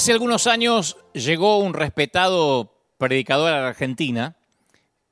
[0.00, 4.34] Hace algunos años llegó un respetado predicador a la Argentina.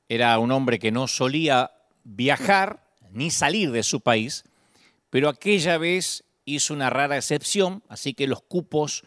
[0.07, 1.69] Era un hombre que no solía
[2.03, 4.45] viajar ni salir de su país,
[5.11, 9.03] pero aquella vez hizo una rara excepción, así que los cupos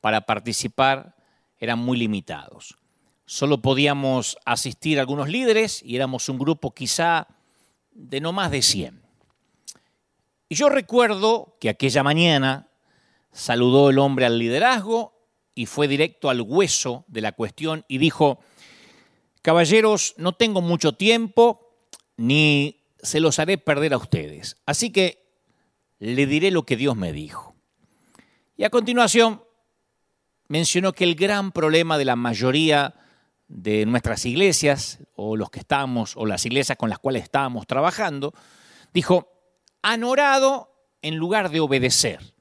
[0.00, 1.16] para participar
[1.58, 2.76] eran muy limitados.
[3.26, 7.26] Solo podíamos asistir algunos líderes y éramos un grupo quizá
[7.90, 9.02] de no más de 100.
[10.48, 12.68] Y yo recuerdo que aquella mañana
[13.32, 15.13] saludó el hombre al liderazgo
[15.54, 18.40] y fue directo al hueso de la cuestión y dijo,
[19.42, 21.60] caballeros, no tengo mucho tiempo
[22.16, 25.24] ni se los haré perder a ustedes, así que
[25.98, 27.54] le diré lo que Dios me dijo.
[28.56, 29.42] Y a continuación
[30.48, 32.94] mencionó que el gran problema de la mayoría
[33.48, 38.32] de nuestras iglesias, o los que estamos, o las iglesias con las cuales estábamos trabajando,
[38.92, 39.28] dijo,
[39.82, 40.70] han orado
[41.02, 42.34] en lugar de obedecer.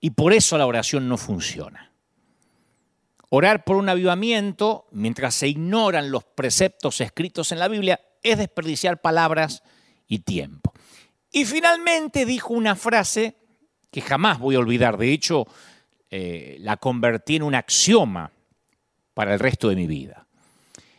[0.00, 1.87] Y por eso la oración no funciona.
[3.30, 9.00] Orar por un avivamiento mientras se ignoran los preceptos escritos en la Biblia es desperdiciar
[9.00, 9.62] palabras
[10.06, 10.72] y tiempo.
[11.30, 13.36] Y finalmente dijo una frase
[13.90, 15.46] que jamás voy a olvidar, de hecho
[16.10, 18.32] eh, la convertí en un axioma
[19.12, 20.26] para el resto de mi vida.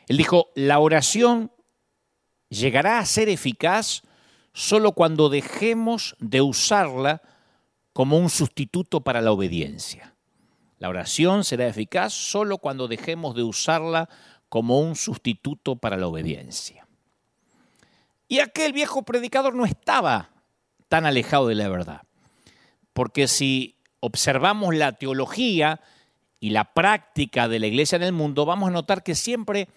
[0.07, 1.51] Él dijo, la oración
[2.49, 4.03] llegará a ser eficaz
[4.53, 7.21] solo cuando dejemos de usarla
[7.93, 10.15] como un sustituto para la obediencia.
[10.79, 14.09] La oración será eficaz solo cuando dejemos de usarla
[14.47, 16.87] como un sustituto para la obediencia.
[18.27, 20.31] Y aquel viejo predicador no estaba
[20.87, 22.01] tan alejado de la verdad,
[22.93, 25.81] porque si observamos la teología
[26.39, 29.67] y la práctica de la iglesia en el mundo, vamos a notar que siempre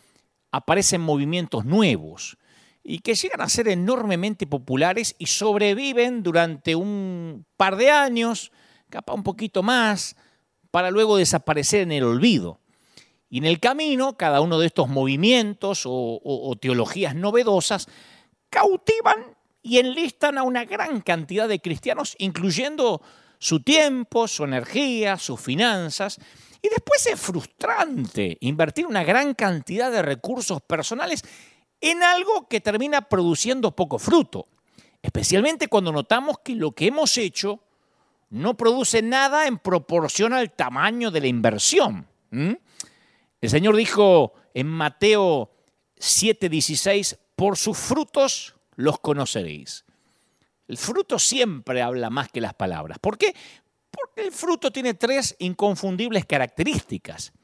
[0.53, 2.39] aparecen movimientos nuevos
[2.85, 8.53] y que llegan a ser enormemente populares y sobreviven durante un par de años,
[8.89, 10.17] capaz un poquito más,
[10.72, 12.59] para luego desaparecer en el olvido.
[13.28, 17.87] Y en el camino, cada uno de estos movimientos o, teologías novedosas
[18.50, 23.00] cautivan y enlistan a una gran cantidad de cristianos, incluyendo
[23.38, 26.19] su tiempo, su energía, sus finanzas.
[26.61, 31.22] Y después es frustrante invertir una gran cantidad de recursos personales
[31.81, 34.49] en algo que termina produciendo poco fruto,
[35.03, 37.61] especialmente cuando notamos que lo que hemos hecho
[38.32, 42.09] no produce nada en proporción al tamaño de la inversión.
[42.31, 45.50] El Señor dijo en Mateo
[45.98, 49.84] 7:16, por sus frutos los conoceréis.
[50.66, 52.98] El fruto siempre habla más que las palabras.
[52.98, 53.34] ¿Por qué?
[53.91, 57.34] Porque el fruto tiene tres inconfundibles características.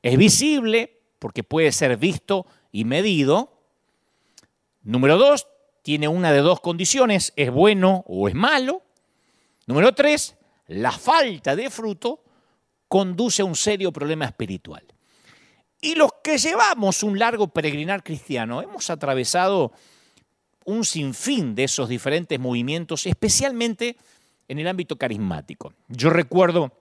[0.00, 3.64] Es visible porque puede ser visto y medido.
[4.82, 5.48] Número dos,
[5.82, 8.85] tiene una de dos condiciones, es bueno o es malo.
[9.66, 10.36] Número tres,
[10.68, 12.22] la falta de fruto
[12.88, 14.84] conduce a un serio problema espiritual.
[15.80, 19.72] Y los que llevamos un largo peregrinar cristiano hemos atravesado
[20.64, 23.96] un sinfín de esos diferentes movimientos, especialmente
[24.48, 25.72] en el ámbito carismático.
[25.88, 26.72] Yo recuerdo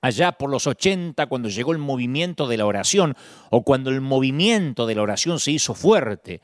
[0.00, 3.16] allá por los 80, cuando llegó el movimiento de la oración,
[3.50, 6.40] o cuando el movimiento de la oración se hizo fuerte,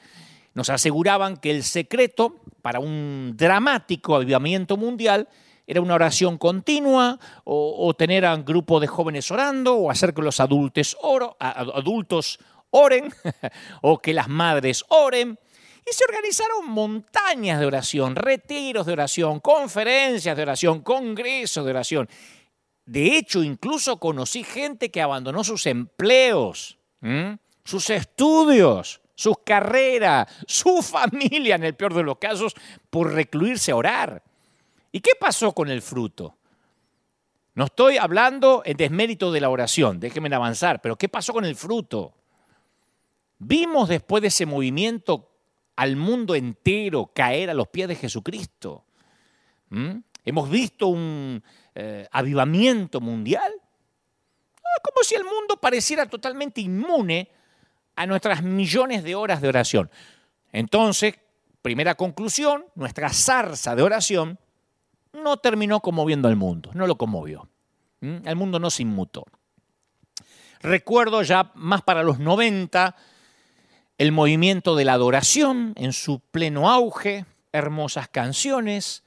[0.55, 5.29] nos aseguraban que el secreto para un dramático avivamiento mundial
[5.67, 10.23] era una oración continua, o, tener a un grupo de jóvenes orando, o hacer que
[10.23, 12.39] los adultos, oro, adultos
[12.71, 13.13] oren,
[13.83, 15.39] o que las madres oren.
[15.85, 22.09] Y se organizaron montañas de oración, retiros de oración, conferencias de oración, congresos de oración.
[22.85, 26.79] De hecho, incluso conocí gente que abandonó sus empleos,
[27.65, 32.55] sus estudios, sus carreras, su familia, en el peor de los casos,
[32.91, 34.23] por recluirse a orar.
[34.93, 36.37] ¿Y qué pasó con el fruto?
[37.55, 41.57] No estoy hablando en desmérito de la oración, déjenme avanzar, pero ¿qué pasó con el
[41.57, 42.15] fruto?
[43.39, 45.31] Vimos después de ese movimiento
[45.77, 48.85] al mundo entero caer a los pies de Jesucristo.
[50.25, 51.43] Hemos visto un
[51.75, 53.53] eh, avivamiento mundial.
[54.59, 57.31] Ah, como si el mundo pareciera totalmente inmune
[57.97, 59.91] a nuestras millones de horas de oración.
[60.53, 61.15] Entonces,
[61.63, 64.39] primera conclusión, nuestra zarza de oración
[65.13, 67.49] no terminó conmoviendo al mundo, no lo conmovió.
[68.01, 69.25] El mundo no se inmutó.
[70.61, 72.97] Recuerdo ya más para los 90
[73.99, 79.05] el movimiento de la adoración en su pleno auge, hermosas canciones,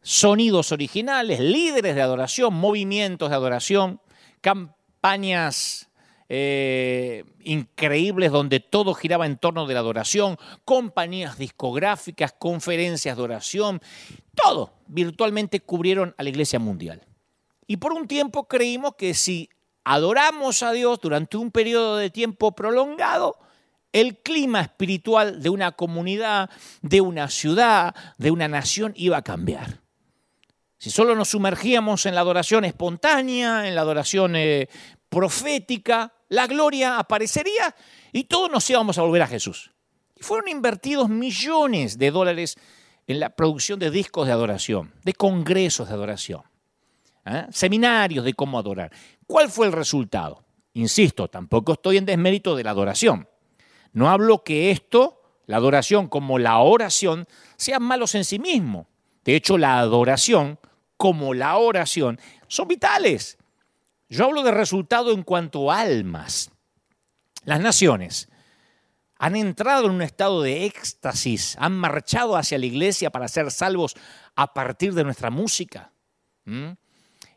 [0.00, 4.00] sonidos originales, líderes de adoración, movimientos de adoración,
[4.40, 5.89] campañas
[6.32, 13.80] eh, increíbles donde todo giraba en torno de la adoración, compañías discográficas, conferencias de oración,
[14.36, 17.02] todo virtualmente cubrieron a la iglesia mundial.
[17.66, 19.50] Y por un tiempo creímos que si
[19.82, 23.36] adoramos a Dios durante un periodo de tiempo prolongado,
[23.92, 26.48] el clima espiritual de una comunidad,
[26.80, 29.80] de una ciudad, de una nación iba a cambiar.
[30.78, 34.68] Si solo nos sumergíamos en la adoración espontánea, en la adoración eh,
[35.08, 37.74] profética, la gloria aparecería
[38.12, 39.72] y todos nos íbamos a volver a Jesús.
[40.16, 42.56] Y fueron invertidos millones de dólares
[43.06, 46.42] en la producción de discos de adoración, de congresos de adoración,
[47.26, 47.46] ¿eh?
[47.50, 48.92] seminarios de cómo adorar.
[49.26, 50.44] ¿Cuál fue el resultado?
[50.74, 53.28] Insisto, tampoco estoy en desmérito de la adoración.
[53.92, 57.26] No hablo que esto, la adoración como la oración,
[57.56, 58.86] sean malos en sí mismo.
[59.24, 60.60] De hecho, la adoración
[60.96, 63.36] como la oración son vitales.
[64.10, 66.50] Yo hablo de resultado en cuanto a almas.
[67.44, 68.28] Las naciones
[69.16, 73.94] han entrado en un estado de éxtasis, han marchado hacia la iglesia para ser salvos
[74.34, 75.92] a partir de nuestra música.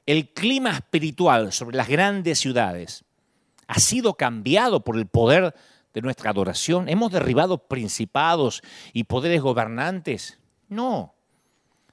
[0.07, 3.05] El clima espiritual sobre las grandes ciudades
[3.67, 5.53] ha sido cambiado por el poder
[5.93, 6.89] de nuestra adoración?
[6.89, 10.39] ¿Hemos derribado principados y poderes gobernantes?
[10.69, 11.13] No.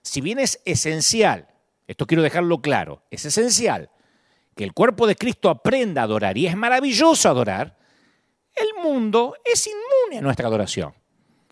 [0.00, 1.48] Si bien es esencial,
[1.86, 3.90] esto quiero dejarlo claro, es esencial
[4.60, 7.78] que el cuerpo de Cristo aprenda a adorar y es maravilloso adorar,
[8.54, 10.92] el mundo es inmune a nuestra adoración.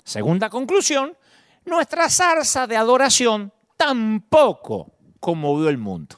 [0.05, 1.17] Segunda conclusión,
[1.65, 6.17] nuestra zarza de adoración tampoco conmovió el mundo.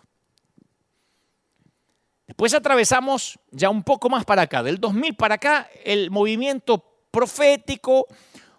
[2.27, 8.09] Después atravesamos ya un poco más para acá, del 2000 para acá, el movimiento profético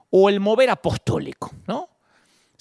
[0.10, 1.89] o el mover apostólico, ¿no?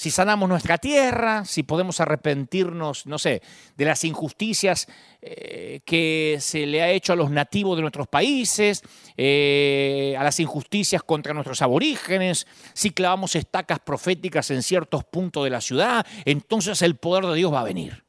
[0.00, 3.42] Si sanamos nuestra tierra, si podemos arrepentirnos, no sé,
[3.76, 4.88] de las injusticias
[5.20, 8.82] eh, que se le ha hecho a los nativos de nuestros países,
[9.14, 15.50] eh, a las injusticias contra nuestros aborígenes, si clavamos estacas proféticas en ciertos puntos de
[15.50, 18.02] la ciudad, entonces el poder de Dios va a venir.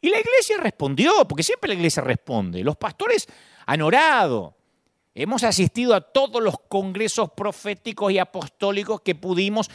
[0.00, 2.64] Y la iglesia respondió, porque siempre la iglesia responde.
[2.64, 3.26] Los pastores
[3.66, 4.56] han orado.
[5.14, 9.70] Hemos asistido a todos los congresos proféticos y apostólicos que pudimos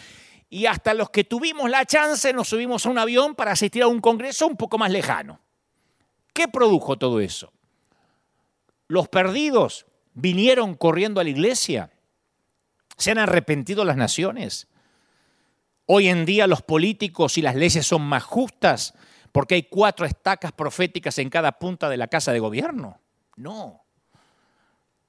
[0.49, 3.87] y hasta los que tuvimos la chance nos subimos a un avión para asistir a
[3.87, 5.39] un congreso un poco más lejano.
[6.33, 7.53] ¿Qué produjo todo eso?
[8.87, 11.91] Los perdidos vinieron corriendo a la iglesia.
[12.97, 14.67] Se han arrepentido las naciones.
[15.85, 18.95] Hoy en día los políticos y las leyes son más justas
[19.31, 22.99] porque hay cuatro estacas proféticas en cada punta de la casa de gobierno.
[23.35, 23.83] No.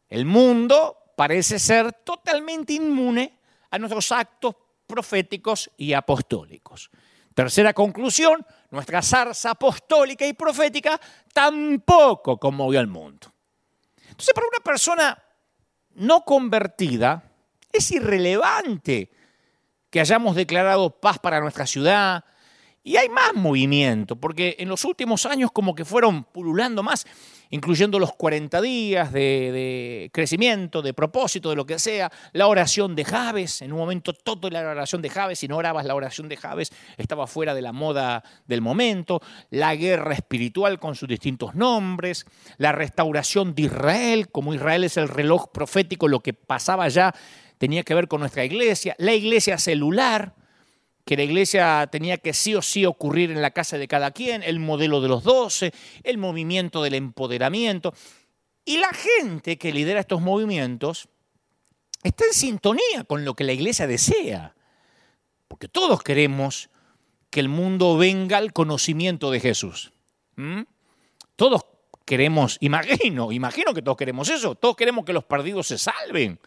[0.08, 3.38] El mundo parece ser totalmente inmune
[3.70, 4.56] a nuestros actos
[4.90, 6.90] proféticos y apostólicos.
[7.34, 11.00] Tercera conclusión, nuestra zarza apostólica y profética
[11.32, 13.32] tampoco conmovió al mundo.
[14.08, 15.22] Entonces, para una persona
[15.94, 17.22] no convertida,
[17.72, 19.10] es irrelevante
[19.90, 22.24] que hayamos declarado paz para nuestra ciudad,
[22.82, 27.06] y hay más movimiento, porque en los últimos años como que fueron pululando más,
[27.50, 33.04] incluyendo los 40 días de, crecimiento, de propósito, de lo que sea, la oración de
[33.04, 36.36] Javes, en un momento todo la oración de Javes, si no orabas la oración de
[36.36, 42.24] Javes estaba fuera de la moda del momento, la guerra espiritual con sus distintos nombres,
[42.56, 47.14] la restauración de Israel, como Israel es el reloj profético, lo que pasaba ya
[47.58, 50.34] tenía que ver con nuestra iglesia, la iglesia celular,
[51.04, 54.42] que la iglesia tenía que sí o sí ocurrir en la casa de cada quien,
[54.42, 57.94] el modelo de los doce, el movimiento del empoderamiento.
[58.64, 61.08] Y la gente que lidera estos movimientos
[62.02, 64.54] está en sintonía con lo que la iglesia desea,
[65.48, 66.70] porque todos queremos
[67.30, 69.92] que el mundo venga al conocimiento de Jesús.
[71.36, 71.64] Todos
[72.04, 76.38] queremos, imagino, imagino que todos queremos eso, todos queremos que los perdidos se salven,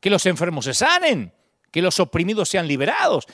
[0.00, 1.32] que los enfermos se sanen,
[1.70, 3.26] que los oprimidos sean liberados.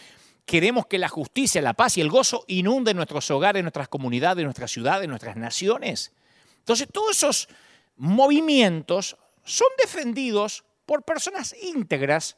[0.46, 4.70] Queremos que la justicia, la paz y el gozo inunden nuestros hogares, nuestras comunidades, nuestras
[4.70, 6.12] ciudades, nuestras naciones.
[6.60, 7.48] Entonces, todos esos
[7.96, 12.36] movimientos son defendidos por personas íntegras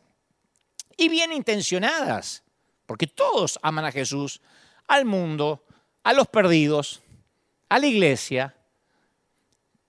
[0.97, 2.45] y bien intencionadas,
[2.87, 4.41] porque todos aman a Jesús,
[4.87, 5.67] al mundo,
[6.03, 7.03] a los perdidos,
[7.69, 8.57] a la iglesia.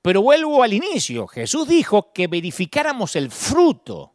[0.01, 4.13] Pero vuelvo al inicio, Jesús dijo que verificáramos el fruto.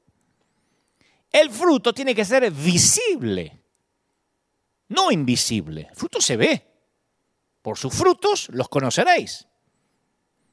[1.33, 3.64] El fruto tiene que ser visible
[4.89, 5.89] no invisible.
[5.91, 6.67] El fruto se ve.
[7.63, 9.47] Por sus frutos los conoceréis.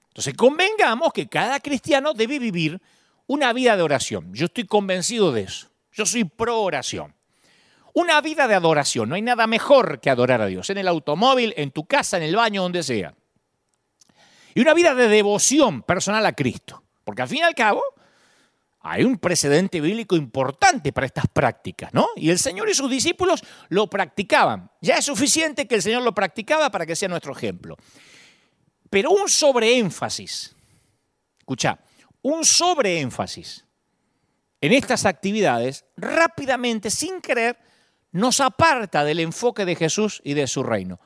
[0.09, 2.81] Entonces convengamos que cada cristiano debe vivir
[3.27, 4.33] una vida de oración.
[4.33, 5.69] Yo estoy convencido de eso.
[5.91, 7.15] Yo soy pro oración.
[7.93, 9.09] Una vida de adoración.
[9.09, 10.69] No hay nada mejor que adorar a Dios.
[10.69, 13.13] En el automóvil, en tu casa, en el baño, donde sea.
[14.53, 16.83] Y una vida de devoción personal a Cristo.
[17.03, 17.81] Porque al fin y al cabo,
[18.83, 22.07] hay un precedente bíblico importante para estas prácticas, ¿no?
[22.15, 24.71] Y el Señor y sus discípulos lo practicaban.
[24.81, 27.77] Ya es suficiente que el Señor lo practicaba para que sea nuestro ejemplo.
[28.89, 30.55] Pero un sobreénfasis,
[31.39, 31.79] escucha,
[32.23, 33.65] un sobreénfasis
[34.61, 37.57] en estas actividades rápidamente, sin querer,
[38.11, 40.99] nos aparta del enfoque de Jesús y de su reino.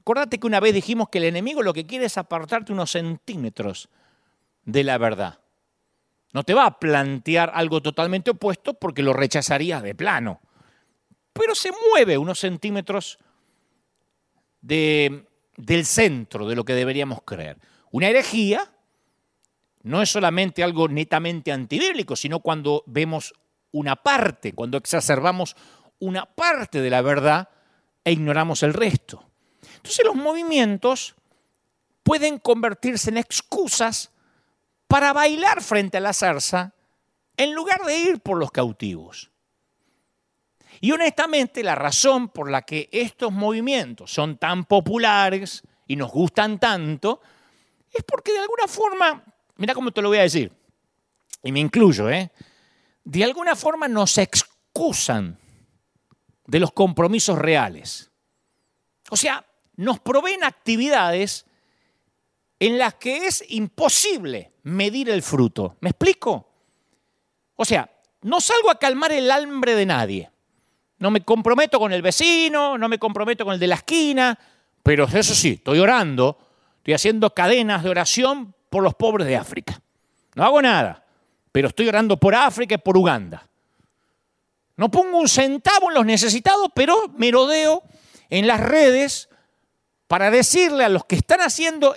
[0.00, 3.88] Acuérdate que una vez dijimos que el enemigo lo que quiere es apartarte unos centímetros
[4.64, 5.38] de la verdad.
[6.32, 10.40] No te va a plantear algo totalmente opuesto porque lo rechazarías de plano.
[11.32, 13.18] Pero se mueve unos centímetros
[14.60, 17.58] de, del centro de lo que deberíamos creer.
[17.90, 18.72] Una herejía
[19.82, 23.34] no es solamente algo netamente antibíblico, sino cuando vemos
[23.72, 25.56] una parte, cuando exacerbamos
[25.98, 27.48] una parte de la verdad
[28.04, 29.24] e ignoramos el resto.
[29.76, 31.14] Entonces los movimientos
[32.02, 34.12] pueden convertirse en excusas
[34.90, 36.74] para bailar frente a la zarza
[37.36, 39.30] en lugar de ir por los cautivos.
[40.80, 46.58] Y honestamente la razón por la que estos movimientos son tan populares y nos gustan
[46.58, 47.20] tanto
[47.92, 49.24] es porque de alguna forma,
[49.58, 50.52] mira cómo te lo voy a decir,
[51.44, 52.32] y me incluyo, ¿eh?
[53.04, 55.38] de alguna forma nos excusan
[56.46, 58.10] de los compromisos reales.
[59.08, 61.46] O sea, nos proveen actividades
[62.60, 65.78] en las que es imposible medir el fruto.
[65.80, 66.46] ¿Me explico?
[67.56, 67.90] O sea,
[68.22, 70.30] no salgo a calmar el hambre de nadie.
[70.98, 74.38] No me comprometo con el vecino, no me comprometo con el de la esquina,
[74.82, 76.38] pero eso sí, estoy orando,
[76.76, 79.80] estoy haciendo cadenas de oración por los pobres de África.
[80.34, 81.02] No hago nada,
[81.50, 83.48] pero estoy orando por África y por Uganda.
[84.76, 87.82] No pongo un centavo en los necesitados, pero merodeo
[88.28, 89.29] en las redes
[90.10, 91.94] para decirle a los que están haciendo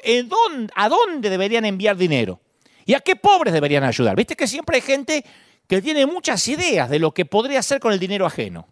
[0.75, 2.39] a dónde deberían enviar dinero
[2.85, 4.15] y a qué pobres deberían ayudar.
[4.15, 5.25] Viste que siempre hay gente
[5.67, 8.67] que tiene muchas ideas de lo que podría hacer con el dinero ajeno.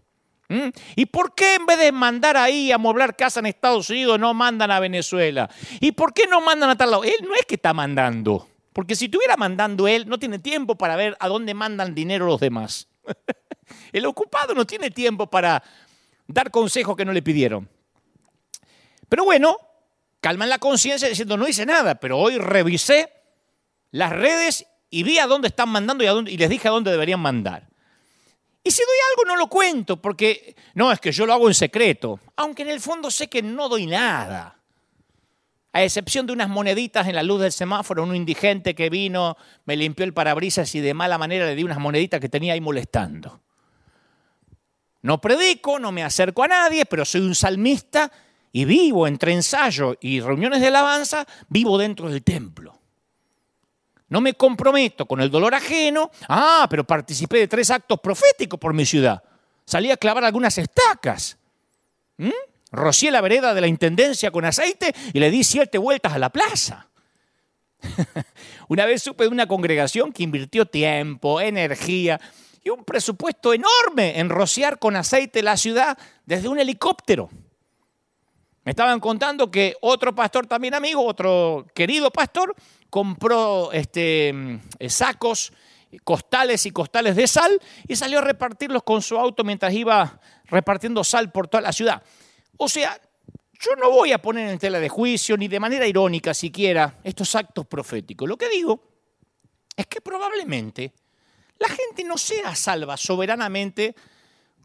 [0.96, 4.32] ¿Y por qué en vez de mandar ahí a moblar casa en Estados Unidos no
[4.36, 5.50] mandan a Venezuela?
[5.80, 7.04] ¿Y por qué no mandan a tal lado?
[7.04, 10.96] Él no es que está mandando, porque si estuviera mandando él, no tiene tiempo para
[10.96, 12.90] ver a dónde mandan dinero los demás.
[13.92, 15.64] El ocupado no tiene tiempo para
[16.28, 17.68] dar consejos que no le pidieron.
[19.12, 19.58] Pero bueno,
[20.22, 23.12] calman la conciencia diciendo, no hice nada, pero hoy revisé
[23.92, 26.92] las redes y vi a dónde están mandando y, a dónde, les dije a dónde
[26.92, 27.68] deberían mandar.
[28.64, 31.54] Y si doy algo no lo cuento, porque no, es que yo lo hago en
[31.54, 34.58] secreto, aunque en el fondo sé que no doy nada.
[35.74, 39.76] A excepción de unas moneditas en la luz del semáforo, un indigente que vino, me
[39.76, 43.42] limpió el parabrisas y de mala manera le di unas moneditas que tenía ahí molestando.
[45.02, 48.10] No predico, no me acerco a nadie, pero soy un salmista
[48.52, 52.78] y vivo entre ensayo y reuniones de alabanza, vivo dentro del templo.
[54.10, 56.12] No me comprometo con el dolor ajeno.
[56.28, 59.24] Ah, pero participé de tres actos proféticos por mi ciudad.
[59.66, 61.38] Salí a clavar algunas estacas.
[62.18, 62.30] ¿Mm?
[62.72, 66.30] Rocié la vereda de la intendencia con aceite y le di siete vueltas a la
[66.30, 66.90] plaza.
[68.68, 72.20] una vez supe de una congregación que invirtió tiempo, energía
[72.64, 77.30] y un presupuesto enorme en rociar con aceite la ciudad desde un helicóptero.
[78.64, 82.56] Me estaban contando que otro pastor también amigo, otro querido pastor,
[82.90, 84.30] compró este,
[84.78, 85.52] eh, sacos,
[86.04, 91.04] costales y costales de sal y salió a repartirlos con su auto mientras iba repartiendo
[91.04, 92.04] sal por toda la ciudad.
[92.58, 93.00] O sea,
[93.60, 97.36] yo no voy a poner en tela de juicio ni de manera irónica siquiera estos
[97.36, 98.28] actos proféticos.
[98.28, 98.82] Lo que digo
[99.76, 100.94] es que probablemente
[101.60, 103.96] la gente no sea salva soberanamente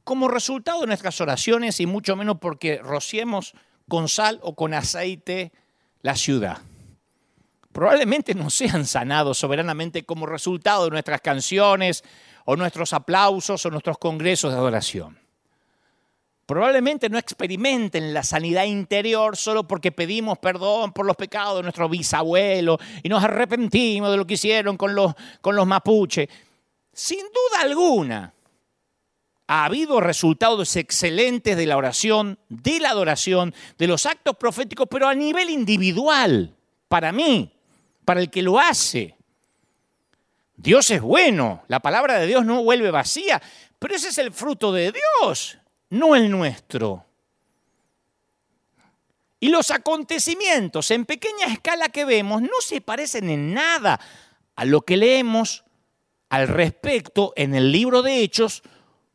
[0.04, 3.54] como resultado de nuestras oraciones y mucho menos porque rociemos
[3.88, 5.52] con sal o con aceite
[6.02, 6.58] la ciudad.
[7.72, 12.04] Probablemente no sean sanados soberanamente como resultado de nuestras canciones
[12.44, 15.18] o nuestros aplausos o nuestros congresos de adoración.
[16.46, 21.88] Probablemente no experimenten la sanidad interior solo porque pedimos perdón por los pecados de nuestro
[21.88, 26.28] bisabuelo y nos arrepentimos de lo que hicieron con los, con los mapuches.
[26.92, 28.32] Sin duda alguna,
[29.46, 35.08] ha habido resultados excelentes de la oración, de la adoración, de los actos proféticos, pero
[35.08, 36.54] a nivel individual,
[36.88, 37.52] para mí,
[38.04, 39.16] para el que lo hace.
[40.56, 43.40] Dios es bueno, la palabra de Dios no vuelve vacía,
[43.78, 45.58] pero ese es el fruto de Dios,
[45.90, 47.04] no el nuestro.
[49.38, 54.00] Y los acontecimientos en pequeña escala que vemos no se parecen en nada
[54.56, 55.64] a lo que leemos
[56.30, 58.62] al respecto en el libro de Hechos,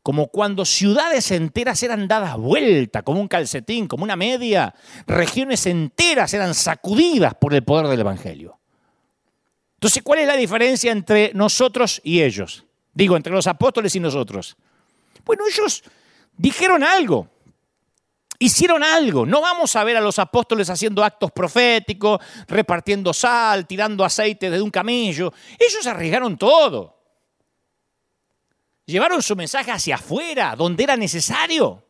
[0.04, 4.74] como cuando ciudades enteras eran dadas vuelta, como un calcetín, como una media,
[5.06, 8.60] regiones enteras eran sacudidas por el poder del Evangelio.
[9.76, 12.66] Entonces, ¿cuál es la diferencia entre nosotros y ellos?
[12.94, 14.56] Digo, entre los apóstoles y nosotros.
[15.24, 15.84] Bueno, ellos
[16.38, 17.28] dijeron algo.
[18.40, 19.26] hicieron algo.
[19.26, 24.62] No vamos a ver a los apóstoles haciendo actos proféticos, repartiendo sal, tirando aceite de
[24.62, 25.32] un camello.
[25.60, 27.01] Ellos arriesgaron todo.
[28.92, 31.82] Llevaron su mensaje hacia afuera, donde era necesario.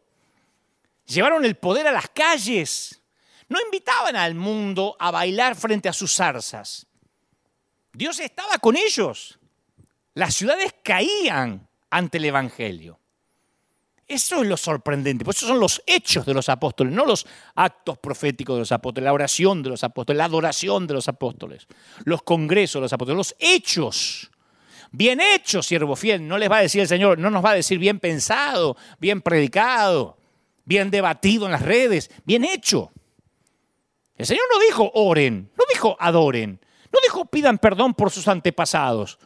[1.08, 3.02] Llevaron el poder a las calles.
[3.50, 6.86] No invitaban al mundo a bailar frente a sus zarzas.
[7.92, 9.40] Dios estaba con ellos.
[10.14, 13.00] Las ciudades caían ante el Evangelio.
[14.08, 17.98] Eso es lo sorprendente, pues esos son los hechos de los apóstoles, no los actos
[17.98, 21.66] proféticos de los apóstoles, la oración de los apóstoles, la adoración de los apóstoles,
[22.04, 24.31] los congresos de los apóstoles, los hechos.
[24.92, 27.56] Bien hecho, siervo fiel, no les va a decir el Señor, no nos va a
[27.56, 30.18] decir bien pensado, bien predicado,
[30.66, 32.92] bien debatido en las redes, bien hecho.
[34.16, 36.60] El Señor no dijo oren, no dijo adoren,
[36.92, 39.18] no dijo pidan perdón por sus antepasados,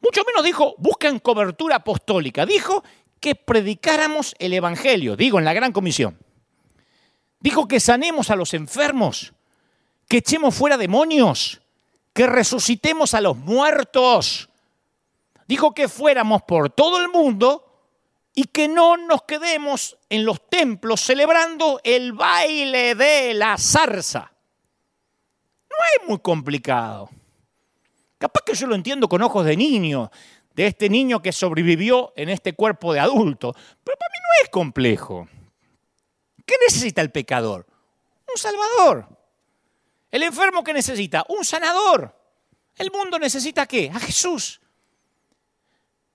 [0.00, 2.84] mucho menos dijo buscan cobertura apostólica, dijo
[3.20, 6.18] que predicáramos el Evangelio, digo, en la gran comisión.
[7.38, 9.32] Dijo que sanemos a los enfermos,
[10.08, 11.60] que echemos fuera demonios,
[12.12, 14.49] que resucitemos a los muertos.
[15.50, 17.64] Dijo que fuéramos por todo el mundo
[18.36, 24.32] y que no nos quedemos en los templos celebrando el baile de la zarza.
[25.68, 27.10] No es muy complicado.
[28.16, 30.12] Capaz que yo lo entiendo con ojos de niño,
[30.54, 33.52] de este niño que sobrevivió en este cuerpo de adulto.
[33.52, 35.26] Pero para mí no es complejo.
[36.46, 37.66] ¿Qué necesita el pecador?
[38.32, 39.08] Un salvador.
[40.12, 41.24] El enfermo que necesita?
[41.28, 42.16] Un sanador.
[42.76, 43.90] El mundo necesita qué?
[43.92, 44.60] A Jesús.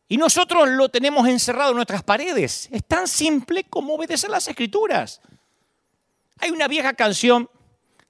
[0.07, 2.69] Y nosotros lo tenemos encerrado en nuestras paredes.
[2.71, 5.21] Es tan simple como obedecer las escrituras.
[6.39, 7.49] Hay una vieja canción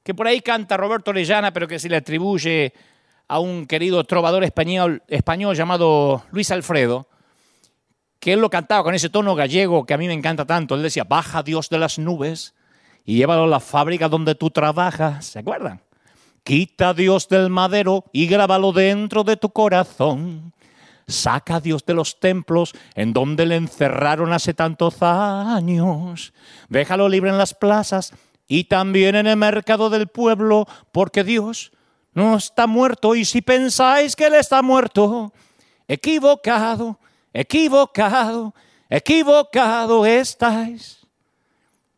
[0.03, 2.73] que por ahí canta Roberto Orellana, pero que se le atribuye
[3.27, 7.07] a un querido trovador español, español llamado Luis Alfredo,
[8.19, 10.75] que él lo cantaba con ese tono gallego que a mí me encanta tanto.
[10.75, 12.53] Él decía, baja Dios de las nubes
[13.05, 15.25] y llévalo a la fábrica donde tú trabajas.
[15.25, 15.81] ¿Se acuerdan?
[16.43, 20.53] Quita Dios del madero y grábalo dentro de tu corazón.
[21.07, 26.33] Saca a Dios de los templos en donde le encerraron hace tantos años.
[26.69, 28.13] Déjalo libre en las plazas
[28.47, 31.71] y también en el mercado del pueblo, porque Dios
[32.13, 35.33] no está muerto y si pensáis que Él está muerto,
[35.87, 36.99] equivocado,
[37.33, 38.55] equivocado,
[38.89, 41.05] equivocado estáis.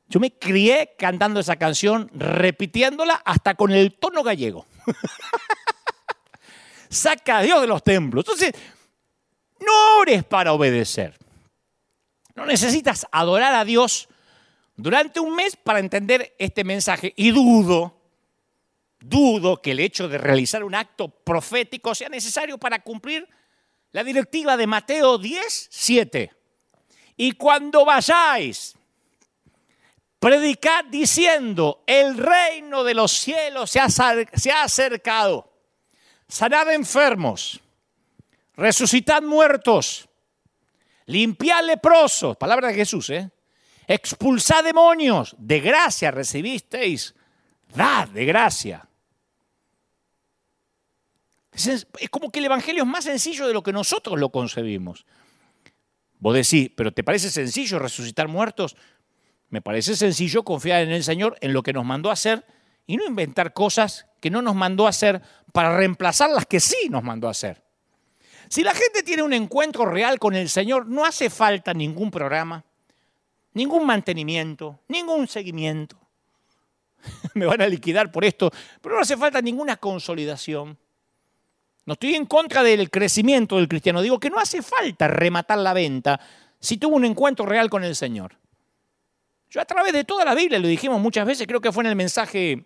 [0.10, 4.66] Yo me crié cantando esa canción, repitiéndola hasta con el tono gallego.
[6.90, 8.24] Saca a Dios de los templos.
[8.26, 8.54] Entonces,
[9.60, 11.18] no ores para obedecer.
[12.36, 14.08] No necesitas adorar a Dios
[14.76, 17.14] durante un mes para entender este mensaje.
[17.16, 17.98] Y dudo
[19.00, 23.28] dudo que el hecho de realizar un acto profético sea necesario para cumplir
[23.92, 26.32] la directiva de Mateo 10, 7.
[27.16, 28.76] Y cuando vayáis,
[30.20, 35.52] predicad diciendo, el reino de los cielos se ha, se ha acercado.
[36.28, 37.60] Sanad enfermos,
[38.58, 40.10] resucitad muertos,
[41.06, 43.30] limpiad leprosos, palabra de Jesús, ¿eh?
[43.88, 47.16] expulsad demonios, de gracia recibisteis,
[47.74, 48.90] dad de gracia.
[51.54, 55.06] Es, como que el Evangelio es más sencillo de lo que nosotros lo concebimos.
[56.20, 58.76] Vos decís, pero ¿te parece sencillo resucitar muertos?
[59.50, 62.46] Me parece sencillo confiar en el Señor, en lo que nos mandó a hacer
[62.86, 65.22] y no inventar cosas que no nos mandó a hacer
[65.54, 67.67] para reemplazar las que sí nos mandó a hacer.
[68.50, 72.64] Si la gente tiene un encuentro real con el Señor, no hace falta ningún programa,
[73.54, 75.98] ningún mantenimiento, ningún seguimiento.
[77.34, 80.78] Me van a liquidar por esto, pero no hace falta ninguna consolidación.
[81.86, 84.02] No estoy en contra del crecimiento del cristiano.
[84.02, 86.20] Digo que no hace falta rematar la venta
[86.60, 88.36] si tuvo un encuentro real con el Señor.
[89.50, 91.90] Yo a través de toda la Biblia, lo dijimos muchas veces, creo que fue en
[91.90, 92.66] el mensaje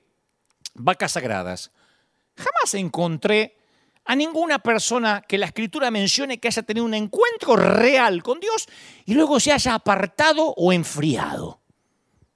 [0.73, 1.71] Vacas Sagradas,
[2.35, 3.60] jamás encontré
[4.05, 8.67] a ninguna persona que la escritura mencione que haya tenido un encuentro real con Dios
[9.05, 11.61] y luego se haya apartado o enfriado.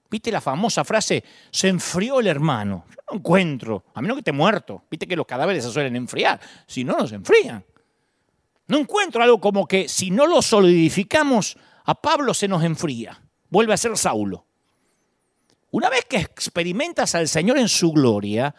[0.10, 2.86] ¿Viste la famosa frase, se enfrió el hermano?
[2.90, 4.84] Yo no encuentro, a menos que esté muerto.
[4.90, 7.66] Viste que los cadáveres se suelen enfriar, si no, no se enfrían.
[8.68, 13.74] No encuentro algo como que si no lo solidificamos, a Pablo se nos enfría, vuelve
[13.74, 14.46] a ser Saulo.
[15.72, 18.56] Una vez que experimentas al Señor en su gloria,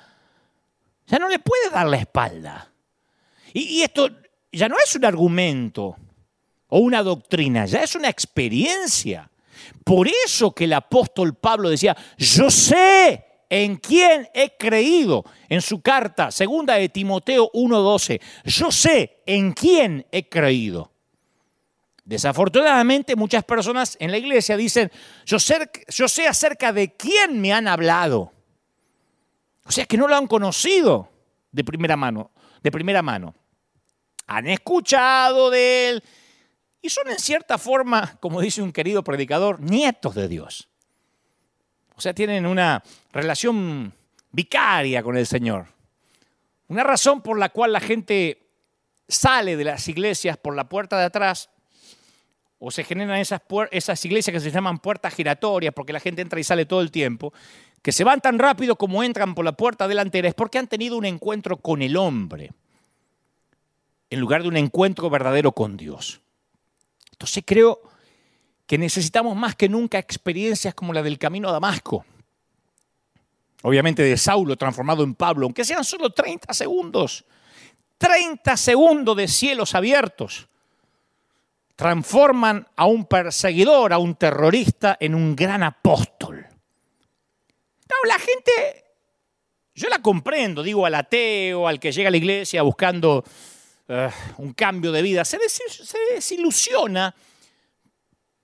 [1.07, 2.73] ya no le puedes dar la espalda.
[3.59, 4.11] Y, esto
[4.53, 5.97] ya no es un argumento
[6.69, 9.31] o una doctrina, ya es una experiencia.
[9.83, 15.25] Por eso que el apóstol Pablo decía, yo sé en quién he creído.
[15.49, 20.93] En su carta, segunda de Timoteo 1.12, yo sé en quién he creído.
[22.05, 24.93] Desafortunadamente, muchas personas en la iglesia dicen,
[25.25, 28.35] yo sé, yo sé acerca de quién me han hablado.
[29.65, 31.11] O sea, que no lo han conocido
[31.53, 32.31] de primera mano,
[32.63, 33.35] de primera mano.
[34.27, 36.05] Han escuchado de él
[36.83, 40.69] y son en cierta forma, como dice un querido predicador, nietos de Dios.
[41.97, 43.93] O sea, tienen una relación
[44.31, 45.67] vicaria con el Señor.
[46.69, 48.51] Una razón por la cual la gente
[49.09, 51.49] sale de las iglesias por la puerta de atrás
[52.59, 56.45] o se generan esas, iglesias que se llaman puertas giratorias porque la gente entra y
[56.45, 57.33] sale todo el tiempo,
[57.83, 60.97] que se van tan rápido como entran por la puerta delantera, es porque han tenido
[60.97, 62.53] un encuentro con el hombre
[64.11, 66.21] en lugar de un encuentro verdadero con Dios.
[67.13, 67.81] Entonces creo
[68.67, 72.05] que necesitamos más que nunca experiencias como la del camino a Damasco.
[73.63, 77.25] Obviamente de Saulo transformado en Pablo, aunque sean solo 30 segundos.
[77.99, 80.49] 30 segundos de cielos abiertos
[81.77, 86.47] transforman a un perseguidor, a un terrorista, en un gran apóstol.
[88.05, 88.85] la gente,
[89.75, 93.25] yo la comprendo, digo al ateo, al que llega a la iglesia buscando
[93.89, 97.15] eh, un cambio de vida, se, se desilusiona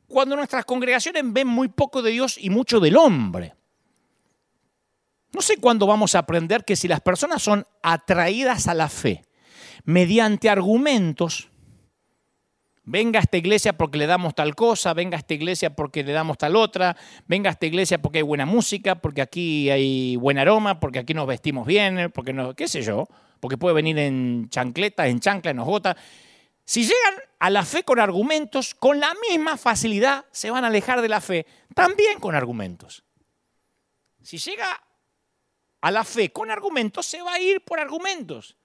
[0.07, 3.55] cuando nuestras congregaciones ven muy poco de Dios y mucho del hombre.
[5.33, 9.25] No sé cuándo vamos a aprender que si las personas son atraídas a la fe
[9.85, 11.49] mediante argumentos,
[12.85, 16.13] venga a esta iglesia porque le damos tal cosa, venga a esta iglesia porque le
[16.13, 20.39] damos tal otra, venga a esta iglesia porque hay buena música, porque aquí hay buen
[20.39, 23.09] aroma, porque aquí nos vestimos bien, porque no, qué sé yo,
[23.43, 25.97] porque puede venir en chancletas, en chancla, en ojota.
[26.65, 31.03] Si llegan a la fe con argumentos, con la misma facilidad se van a alejar
[31.03, 33.03] de la fe, también con argumentos.
[34.23, 34.81] Si llega
[35.81, 38.57] a la fe con argumentos, se va a ir por argumentos.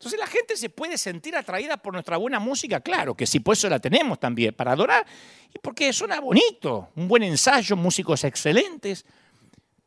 [0.00, 3.52] Entonces la gente se puede sentir atraída por nuestra buena música, claro que sí, por
[3.52, 5.06] eso la tenemos también, para adorar,
[5.54, 9.06] y porque suena bonito, un buen ensayo, músicos excelentes,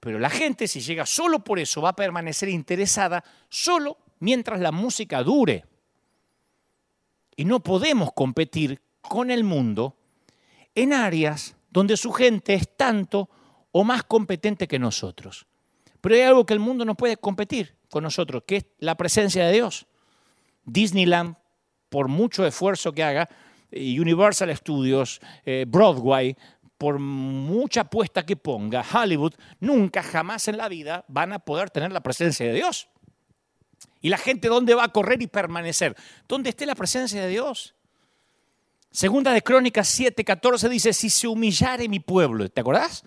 [0.01, 4.71] pero la gente si llega solo por eso va a permanecer interesada solo mientras la
[4.71, 5.63] música dure.
[7.35, 9.95] Y no podemos competir con el mundo
[10.73, 13.29] en áreas donde su gente es tanto
[13.71, 15.45] o más competente que nosotros.
[16.01, 19.45] Pero hay algo que el mundo no puede competir con nosotros, que es la presencia
[19.45, 19.85] de Dios.
[20.65, 21.35] Disneyland,
[21.89, 23.29] por mucho esfuerzo que haga,
[23.71, 26.35] Universal Studios, eh, Broadway,
[26.81, 31.91] por mucha apuesta que ponga, Hollywood, nunca, jamás en la vida van a poder tener
[31.91, 32.87] la presencia de Dios.
[34.01, 35.95] ¿Y la gente dónde va a correr y permanecer?
[36.27, 37.75] Donde esté la presencia de Dios.
[38.89, 43.03] Segunda de Crónicas 7, 14 dice, si se humillare mi pueblo, ¿te acordás?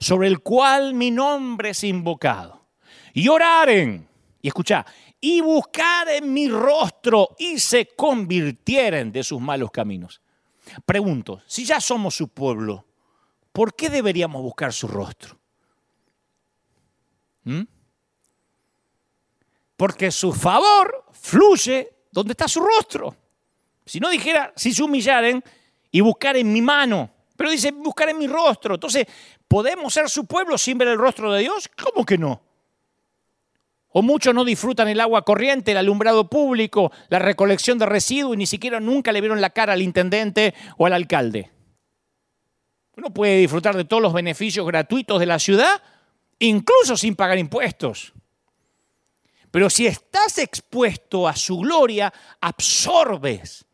[0.00, 2.64] Sobre el cual mi nombre es invocado.
[3.12, 4.08] Y oraren,
[4.40, 4.86] y escucha,
[5.20, 10.22] y buscaren mi rostro y se convirtieren de sus malos caminos.
[10.86, 12.87] Pregunto, si ya somos su pueblo,
[13.52, 15.38] ¿por qué deberíamos buscar su rostro?
[17.44, 17.62] ¿Mm?
[19.76, 23.14] Porque su favor fluye donde está su rostro.
[23.86, 25.42] Si no dijera, si se humillaren
[25.90, 28.74] y buscar en mi mano, pero dice buscar en mi rostro.
[28.74, 29.06] Entonces,
[29.46, 31.70] ¿podemos ser su pueblo sin ver el rostro de Dios?
[31.82, 32.42] ¿Cómo que no?
[33.90, 38.38] O muchos no disfrutan el agua corriente, el alumbrado público, la recolección de residuos y
[38.38, 41.50] ni siquiera nunca le vieron la cara al intendente o al alcalde.
[42.98, 45.80] Uno puede disfrutar de todos los beneficios gratuitos de la ciudad,
[46.40, 48.12] incluso sin pagar impuestos.
[49.52, 53.64] Pero si estás expuesto a su gloria, absorbes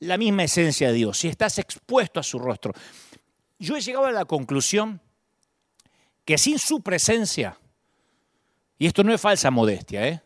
[0.00, 1.16] la misma esencia de Dios.
[1.16, 2.74] Si estás expuesto a su rostro.
[3.58, 5.00] Yo he llegado a la conclusión
[6.26, 7.58] que sin su presencia,
[8.78, 10.22] y esto no es falsa modestia, ¿eh?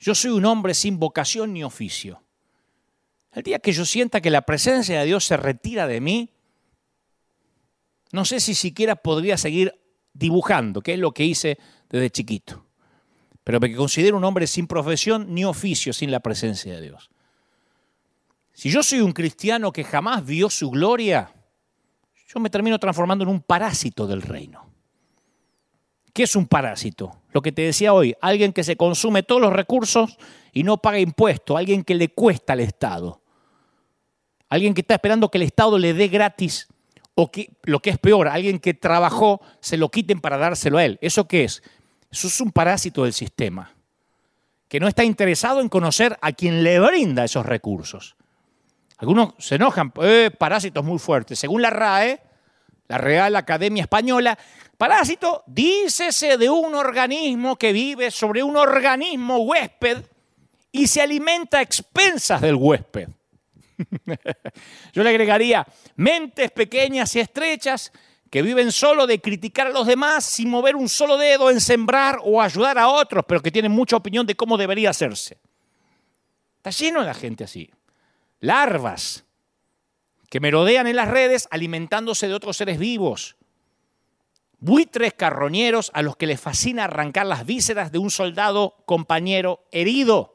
[0.00, 2.22] yo soy un hombre sin vocación ni oficio.
[3.32, 6.30] El día que yo sienta que la presencia de Dios se retira de mí,
[8.12, 9.74] no sé si siquiera podría seguir
[10.12, 12.64] dibujando, que es lo que hice desde chiquito
[13.44, 17.10] pero me considero un hombre sin profesión ni oficio sin la presencia de Dios.
[18.52, 21.32] Si yo soy un cristiano que jamás vio su gloria,
[22.32, 24.70] yo me termino transformando en un parásito del reino.
[26.12, 27.22] ¿Qué es un parásito?
[27.30, 30.18] Lo que te decía hoy, alguien que se consume todos los recursos
[30.52, 33.22] y no paga impuestos, alguien que le cuesta al Estado,
[34.50, 36.68] alguien que está esperando que el Estado le dé gratis
[37.14, 40.84] o que, lo que es peor, alguien que trabajó, se lo quiten para dárselo a
[40.84, 40.98] él.
[41.02, 41.62] ¿Eso qué es?
[42.10, 43.72] Eso es un parásito del sistema,
[44.68, 48.16] que no está interesado en conocer a quien le brinda esos recursos.
[48.98, 51.38] Algunos se enojan, eh, parásitos muy fuertes.
[51.38, 52.20] Según la RAE,
[52.88, 54.38] la Real Academia Española,
[54.78, 60.04] parásito, dícese de un organismo que vive sobre un organismo huésped
[60.70, 63.08] y se alimenta a expensas del huésped.
[64.92, 67.92] Yo le agregaría mentes pequeñas y estrechas
[68.30, 72.18] que viven solo de criticar a los demás sin mover un solo dedo en sembrar
[72.24, 75.38] o ayudar a otros, pero que tienen mucha opinión de cómo debería hacerse.
[76.56, 77.70] Está lleno de la gente así.
[78.40, 79.24] Larvas
[80.32, 83.36] que merodean en las redes alimentándose de otros seres vivos.
[84.60, 90.31] Buitres carroñeros a los que les fascina arrancar las vísceras de un soldado compañero herido.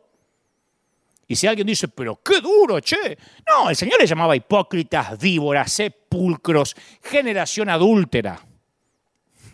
[1.27, 3.17] Y si alguien dice, pero qué duro, che.
[3.47, 8.39] No, el Señor le llamaba hipócritas, víboras, sepulcros, generación adúltera.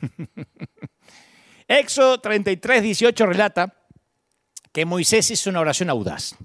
[1.67, 3.73] Éxodo 33, 18 relata
[4.71, 6.35] que Moisés hizo una oración audaz.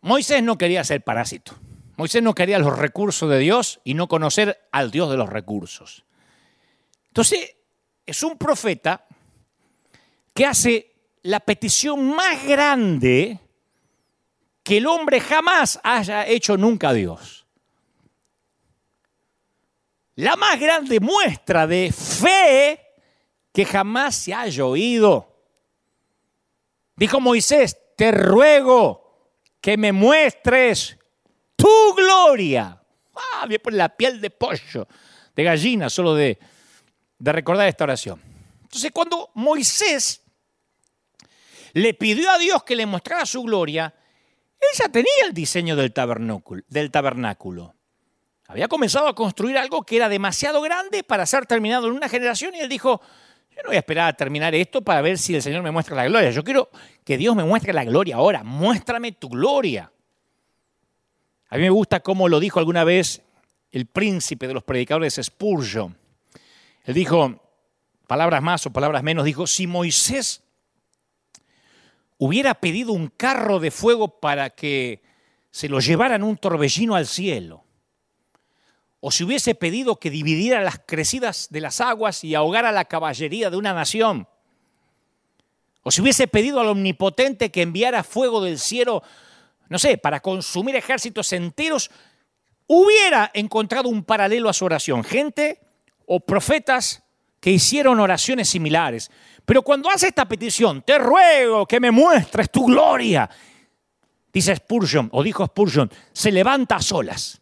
[0.00, 1.54] Moisés no quería ser parásito.
[1.96, 6.04] Moisés no quería los recursos de Dios y no conocer al Dios de los recursos.
[7.08, 7.56] Entonces,
[8.06, 9.06] es un profeta
[10.34, 13.38] que hace la petición más grande
[14.64, 17.46] que el hombre jamás haya hecho nunca a Dios.
[20.16, 22.80] La más grande muestra de fe
[23.52, 25.36] que jamás se haya oído.
[26.96, 30.96] Dijo Moisés, te ruego que me muestres
[31.56, 32.80] tu gloria.
[33.14, 34.88] Ah, me pone la piel de pollo,
[35.36, 36.38] de gallina, solo de,
[37.18, 38.20] de recordar esta oración.
[38.62, 40.22] Entonces, cuando Moisés
[41.74, 43.92] le pidió a Dios que le mostrara su gloria,
[44.72, 47.74] él ya tenía el diseño del tabernáculo, del tabernáculo.
[48.46, 52.54] Había comenzado a construir algo que era demasiado grande para ser terminado en una generación
[52.54, 53.00] y él dijo,
[53.50, 55.96] yo no voy a esperar a terminar esto para ver si el Señor me muestra
[55.96, 56.30] la gloria.
[56.30, 56.68] Yo quiero
[57.04, 58.44] que Dios me muestre la gloria ahora.
[58.44, 59.90] Muéstrame tu gloria.
[61.48, 63.22] A mí me gusta cómo lo dijo alguna vez
[63.70, 65.96] el príncipe de los predicadores Spurgeon.
[66.84, 67.40] Él dijo,
[68.06, 70.43] palabras más o palabras menos, dijo, si Moisés
[72.24, 75.02] hubiera pedido un carro de fuego para que
[75.50, 77.64] se lo llevaran un torbellino al cielo,
[79.00, 83.50] o si hubiese pedido que dividiera las crecidas de las aguas y ahogara la caballería
[83.50, 84.26] de una nación,
[85.82, 89.02] o si hubiese pedido al omnipotente que enviara fuego del cielo,
[89.68, 91.90] no sé, para consumir ejércitos enteros,
[92.66, 95.04] hubiera encontrado un paralelo a su oración.
[95.04, 95.60] Gente
[96.06, 97.02] o profetas
[97.44, 99.10] que hicieron oraciones similares.
[99.44, 103.28] Pero cuando hace esta petición, te ruego que me muestres tu gloria,
[104.32, 107.40] dice Spurgeon, o dijo Spurgeon, se levanta a solas.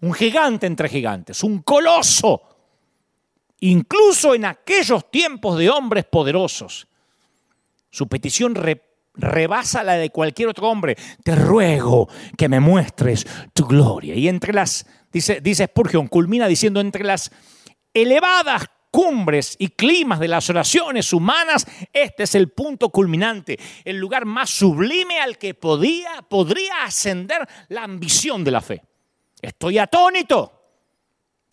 [0.00, 2.42] Un gigante entre gigantes, un coloso,
[3.60, 6.88] incluso en aquellos tiempos de hombres poderosos.
[7.90, 8.54] Su petición
[9.14, 10.96] rebasa la de cualquier otro hombre.
[11.22, 14.14] Te ruego que me muestres tu gloria.
[14.14, 17.30] Y entre las, dice, dice Spurgeon, culmina diciendo, entre las
[17.92, 24.24] elevadas cumbres y climas de las oraciones humanas, este es el punto culminante, el lugar
[24.24, 28.82] más sublime al que podía, podría ascender la ambición de la fe.
[29.40, 30.60] Estoy atónito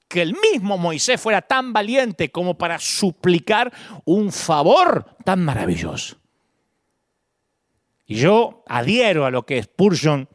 [0.07, 3.71] que el mismo Moisés fuera tan valiente como para suplicar
[4.05, 6.17] un favor tan maravilloso.
[8.05, 10.29] Y yo adhiero a lo que Spurgeon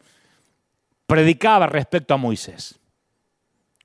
[1.06, 2.78] predicaba respecto a Moisés.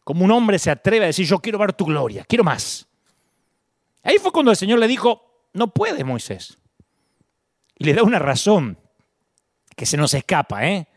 [0.04, 2.88] Como un hombre se atreve a decir, yo quiero ver tu gloria, quiero más.
[4.08, 6.58] Ahí fue cuando el Señor le dijo, no puede Moisés.
[7.78, 8.78] Y le da una razón
[9.76, 10.66] que se nos escapa.
[10.66, 10.88] ¿eh?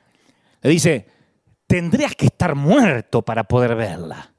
[0.63, 1.09] Le dice,
[1.67, 4.33] tendrías que estar muerto para poder verla.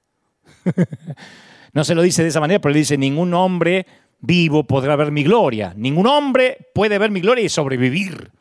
[1.74, 3.86] no se lo dice de esa manera, pero le dice, ningún hombre
[4.22, 5.74] vivo podrá ver mi gloria.
[5.76, 8.32] Ningún hombre puede ver mi gloria y sobrevivir.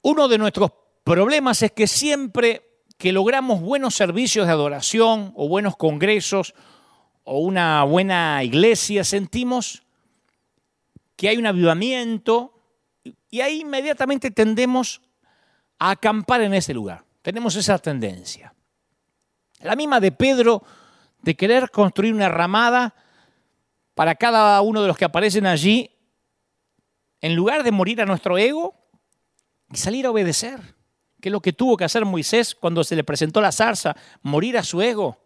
[0.00, 0.72] Uno de nuestros
[1.04, 2.62] problemas es que siempre
[2.96, 6.54] que logramos buenos servicios de adoración o buenos congresos
[7.24, 9.82] o una buena iglesia, sentimos
[11.16, 12.54] que hay un avivamiento
[13.30, 15.02] y ahí inmediatamente tendemos
[15.78, 17.04] a acampar en ese lugar.
[17.22, 18.54] Tenemos esa tendencia.
[19.60, 20.62] La misma de Pedro
[21.20, 22.94] de querer construir una ramada
[23.94, 25.90] para cada uno de los que aparecen allí,
[27.20, 28.74] en lugar de morir a nuestro ego
[29.70, 30.58] y salir a obedecer,
[31.20, 34.56] que es lo que tuvo que hacer Moisés cuando se le presentó la zarza, morir
[34.56, 35.18] a su ego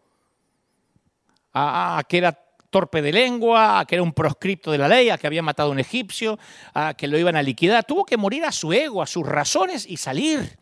[1.55, 2.33] a, que era
[2.71, 5.69] torpe de lengua, a que era un proscripto de la ley, a que había matado
[5.69, 6.39] a un egipcio,
[6.75, 7.85] a que lo iban a liquidar.
[7.85, 10.59] Tuvo que morir a su ego, a sus razones y salir.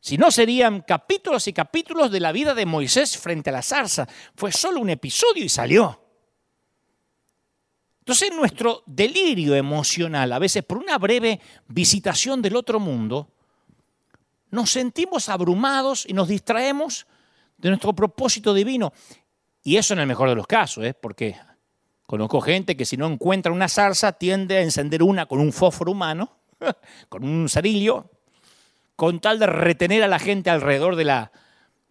[0.00, 4.08] Si no, serían capítulos y capítulos de la vida de Moisés frente a la zarza.
[4.36, 6.00] Fue solo un episodio y salió.
[8.00, 13.30] Entonces nuestro delirio emocional, a veces por una breve visitación del otro mundo,
[14.50, 17.06] nos sentimos abrumados y nos distraemos
[17.58, 18.92] de nuestro propósito divino.
[19.62, 20.94] Y eso en el mejor de los casos, ¿eh?
[20.94, 21.36] porque
[22.06, 25.92] conozco gente que si no encuentra una zarza tiende a encender una con un fósforo
[25.92, 26.36] humano,
[27.08, 28.10] con un cerillo,
[28.96, 31.32] con tal de retener a la gente alrededor de la,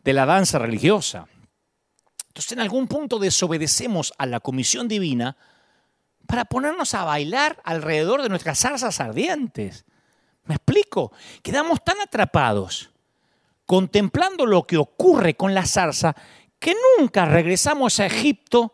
[0.03, 1.27] de la danza religiosa.
[2.27, 5.37] Entonces en algún punto desobedecemos a la comisión divina
[6.27, 9.85] para ponernos a bailar alrededor de nuestras zarzas ardientes.
[10.45, 11.11] ¿Me explico?
[11.41, 12.91] Quedamos tan atrapados
[13.65, 16.13] contemplando lo que ocurre con la zarza
[16.61, 18.71] que nunca regresamos a Egipto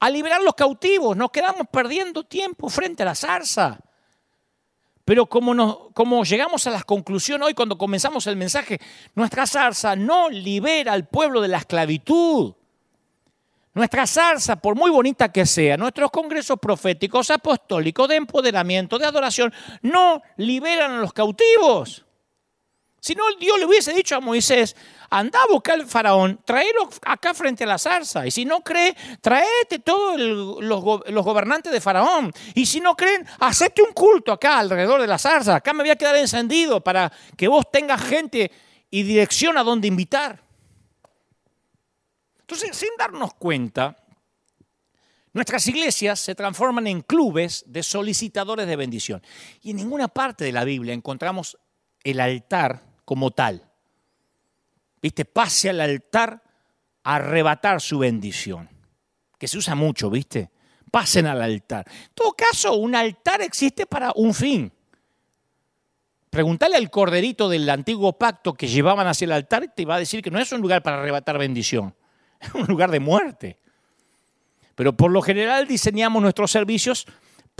[0.00, 1.16] a liberar los cautivos.
[1.16, 3.80] Nos quedamos perdiendo tiempo frente a la zarza.
[5.06, 8.78] Pero como, como llegamos a la conclusión hoy cuando comenzamos el mensaje,
[9.14, 12.52] nuestra zarza no libera al pueblo de la esclavitud.
[13.72, 19.54] Nuestra zarza, por muy bonita que sea, nuestros congresos proféticos, apostólicos, de empoderamiento, de adoración,
[19.80, 22.04] no liberan a los cautivos.
[23.00, 24.76] Si no, Dios le hubiese dicho a Moisés,
[25.08, 28.26] anda a buscar al faraón, tráelo acá frente a la zarza.
[28.26, 32.32] Y si no cree, tráete todos los, los, gobernantes de faraón.
[32.54, 35.56] Y si no creen, hacete un culto acá alrededor de la zarza.
[35.56, 38.52] Acá me voy a quedar encendido para que vos tengas gente
[38.90, 40.42] y dirección a dónde invitar.
[42.40, 43.96] Entonces, sin darnos cuenta,
[45.32, 49.22] nuestras iglesias se transforman en clubes de solicitadores de bendición.
[49.62, 51.56] Y en ninguna parte de la Biblia encontramos
[52.02, 53.68] el altar como tal.
[55.02, 55.24] ¿Viste?
[55.24, 56.44] Pase al altar
[57.02, 58.68] a arrebatar su bendición.
[59.36, 60.52] Que se usa mucho, ¿viste?
[60.92, 61.90] Pasen al altar.
[61.90, 64.72] En todo caso, un altar existe para un fin.
[66.30, 69.98] Preguntale al corderito del antiguo pacto que llevaban hacia el altar y te va a
[69.98, 71.92] decir que no es un lugar para arrebatar bendición.
[72.40, 73.58] es un lugar de muerte.
[74.76, 77.08] Pero por lo general diseñamos nuestros servicios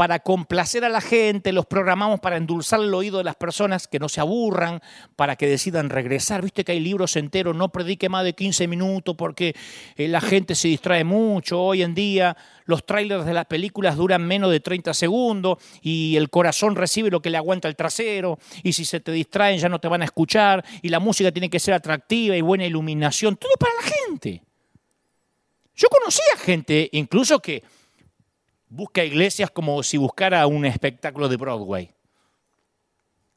[0.01, 3.99] para complacer a la gente, los programamos para endulzar el oído de las personas, que
[3.99, 4.81] no se aburran,
[5.15, 6.41] para que decidan regresar.
[6.41, 9.55] Viste que hay libros enteros, no predique más de 15 minutos porque
[9.97, 11.61] eh, la gente se distrae mucho.
[11.61, 12.35] Hoy en día
[12.65, 17.21] los trailers de las películas duran menos de 30 segundos y el corazón recibe lo
[17.21, 20.07] que le aguanta el trasero y si se te distraen ya no te van a
[20.07, 23.37] escuchar y la música tiene que ser atractiva y buena iluminación.
[23.37, 24.43] Todo para la gente.
[25.75, 27.63] Yo conocía gente incluso que
[28.71, 31.91] busca iglesias como si buscara un espectáculo de Broadway.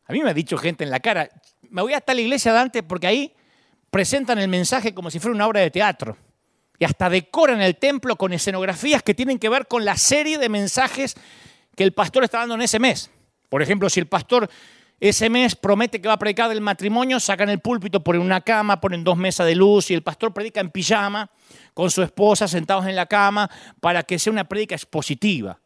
[0.06, 1.30] A mí me ha dicho gente en la cara,
[1.70, 3.34] me voy hasta la iglesia de antes porque ahí
[3.90, 6.16] presentan el mensaje como si fuera una obra de teatro.
[6.80, 10.50] Y hasta decoran el templo con escenografías que tienen que ver con la serie de
[10.50, 11.16] mensajes
[11.76, 13.10] que el pastor está dando en ese mes.
[13.50, 14.50] Por ejemplo, si el pastor
[15.00, 18.80] ese mes promete que va a predicar del matrimonio, sacan el púlpito, ponen una cama,
[18.80, 21.30] ponen dos mesas de luz y el pastor predica en pijama
[21.74, 25.60] con su esposa sentados en la cama para que sea una prédica expositiva.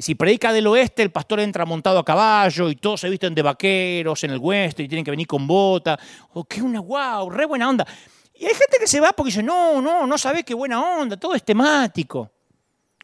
[0.00, 3.34] Y si predica del oeste, el pastor entra montado a caballo y todos se visten
[3.34, 5.98] de vaqueros en el oeste y tienen que venir con bota.
[6.32, 7.86] Oh, qué una wow, re buena onda.
[8.34, 11.18] Y hay gente que se va porque dice, no, no, no sabes qué buena onda,
[11.18, 12.30] todo es temático.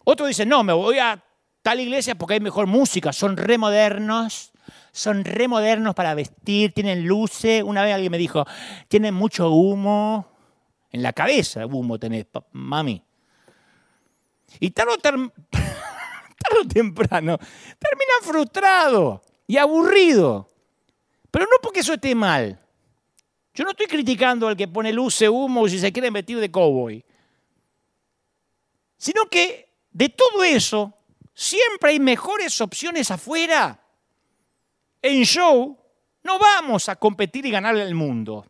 [0.05, 1.23] Otro dice, no, me voy a
[1.61, 4.53] tal iglesia porque hay mejor música, son re modernos,
[4.97, 7.63] son re modernos para vestir, tienen luces.
[7.63, 8.47] Una vez alguien me dijo,
[8.89, 10.27] tienen mucho humo.
[10.91, 13.03] En la cabeza humo tenés, mami.
[14.59, 14.99] Y tarde o,
[16.69, 20.49] temprano termina frustrado y aburrido.
[21.31, 22.59] Pero no porque eso esté mal.
[23.53, 27.05] Yo no estoy criticando al que pone luces, humo, si se quiere vestir de cowboy.
[28.97, 30.95] Sino que de todo eso
[31.35, 33.83] siempre hay mejores opciones afuera.
[35.07, 35.79] En show
[36.25, 38.45] no vamos a competir y ganarle al mundo.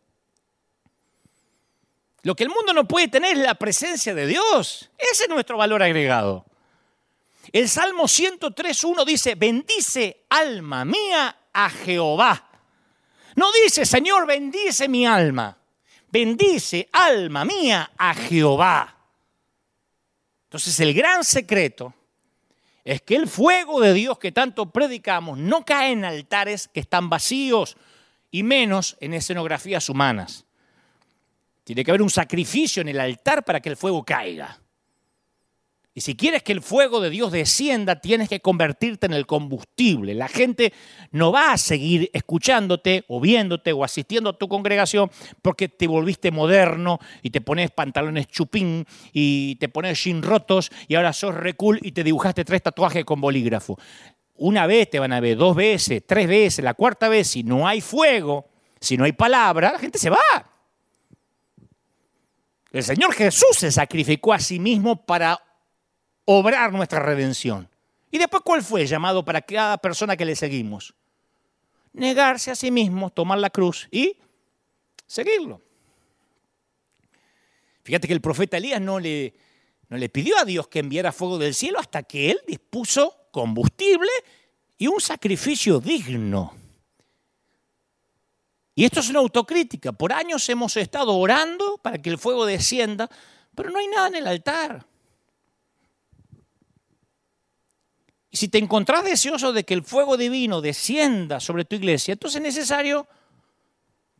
[2.23, 4.89] Lo que el mundo no puede tener es la presencia de Dios.
[4.97, 6.47] Ese es nuestro valor agregado.
[7.51, 12.49] El Salmo 103.1 dice, bendice alma mía a Jehová.
[13.35, 15.55] No dice, Señor, bendice mi alma.
[16.09, 18.97] Bendice alma mía a Jehová.
[20.45, 21.93] Entonces el gran secreto
[22.87, 27.09] es que el fuego de Dios que tanto predicamos no cae en altares que están
[27.09, 27.75] vacíos
[28.31, 30.45] y menos en escenografías humanas.
[31.65, 34.61] Tiene que haber un sacrificio en el altar para que el fuego caiga.
[35.97, 40.13] Y si quieres que el fuego de Dios descienda, tienes que convertirte en el combustible.
[40.13, 40.71] La gente
[41.09, 45.09] no va a seguir escuchándote o viéndote o asistiendo a tu congregación
[45.41, 50.93] porque te volviste moderno y te pones pantalones chupín y te pones jeans rotos y
[50.93, 53.79] ahora sos re cool y te dibujaste tres tatuajes con bolígrafo.
[54.35, 57.67] Una vez te van a ver, dos veces, tres veces, la cuarta vez, si no
[57.67, 58.45] hay fuego,
[58.79, 60.19] si no hay palabra, la gente se va.
[62.71, 65.46] El Señor Jesús se sacrificó a sí mismo para
[66.29, 67.69] obrar nuestra redención.
[68.11, 70.93] ¿Y después cuál fue el llamado para cada persona que le seguimos?
[71.93, 74.17] Negarse a sí mismo, tomar la cruz y
[75.05, 75.61] seguirlo.
[77.83, 79.33] Fíjate que el profeta Elías no le,
[79.87, 84.09] no le pidió a Dios que enviara fuego del cielo hasta que él dispuso combustible
[84.77, 86.53] y un sacrificio digno.
[88.75, 89.93] Y esto es una autocrítica.
[89.93, 93.09] Por años hemos estado orando para que el fuego descienda,
[93.55, 94.85] pero no hay nada en el altar.
[98.29, 102.37] Y si te encontrás deseoso de que el fuego divino descienda sobre tu iglesia, entonces
[102.37, 103.07] es necesario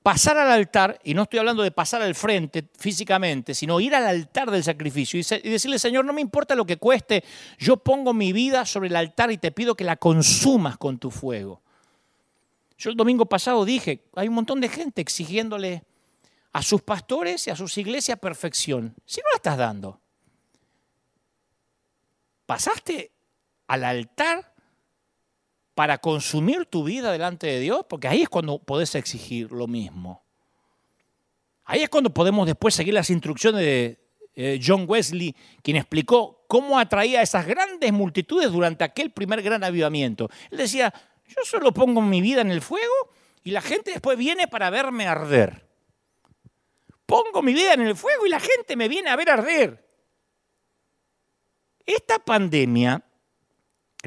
[0.08, 4.06] pasar al altar, y no estoy hablando de pasar al frente físicamente, sino ir al
[4.06, 7.26] altar del sacrificio y decirle, Señor, no me importa lo que cueste,
[7.58, 11.12] yo pongo mi vida sobre el altar y te pido que la consumas con tu
[11.12, 11.62] fuego.
[12.78, 15.84] Yo el domingo pasado dije, hay un montón de gente exigiéndole
[16.54, 18.96] a sus pastores y a sus iglesias perfección.
[19.06, 20.00] Si no la estás dando,
[22.46, 23.12] pasaste
[23.68, 24.54] al altar
[25.76, 30.24] para consumir tu vida delante de Dios, porque ahí es cuando podés exigir lo mismo.
[31.66, 34.00] Ahí es cuando podemos después seguir las instrucciones de
[34.36, 39.64] eh, John Wesley, quien explicó cómo atraía a esas grandes multitudes durante aquel primer gran
[39.64, 40.30] avivamiento.
[40.50, 40.94] Él decía,
[41.28, 42.94] yo solo pongo mi vida en el fuego
[43.44, 45.68] y la gente después viene para verme arder.
[47.06, 49.88] Pongo mi vida en el fuego y la gente me viene a ver arder.
[51.86, 53.04] Esta pandemia,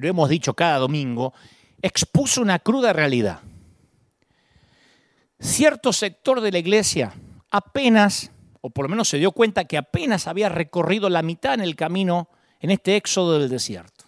[0.00, 1.32] lo hemos dicho cada domingo,
[1.82, 3.40] expuso una cruda realidad.
[5.38, 7.14] Cierto sector de la iglesia
[7.50, 8.30] apenas,
[8.60, 11.76] o por lo menos se dio cuenta que apenas había recorrido la mitad en el
[11.76, 12.28] camino
[12.60, 14.04] en este éxodo del desierto.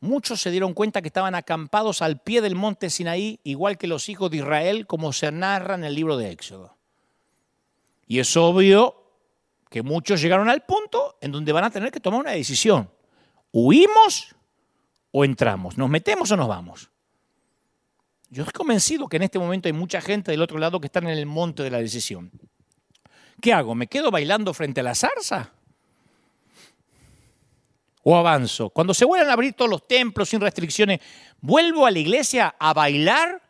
[0.00, 4.08] Muchos se dieron cuenta que estaban acampados al pie del monte Sinaí, igual que los
[4.08, 6.76] hijos de Israel, como se narra en el libro de Éxodo.
[8.06, 8.94] Y es obvio
[9.68, 12.90] que muchos llegaron al punto en donde van a tener que tomar una decisión.
[13.50, 14.36] ¿Huimos
[15.10, 15.78] o entramos?
[15.78, 16.90] ¿Nos metemos o nos vamos?
[18.30, 21.04] Yo estoy convencido que en este momento hay mucha gente del otro lado que están
[21.04, 22.30] en el monte de la decisión.
[23.40, 23.74] ¿Qué hago?
[23.74, 25.52] ¿Me quedo bailando frente a la zarza?
[28.02, 28.70] ¿O avanzo?
[28.70, 31.00] Cuando se vuelvan a abrir todos los templos sin restricciones,
[31.40, 33.47] ¿vuelvo a la iglesia a bailar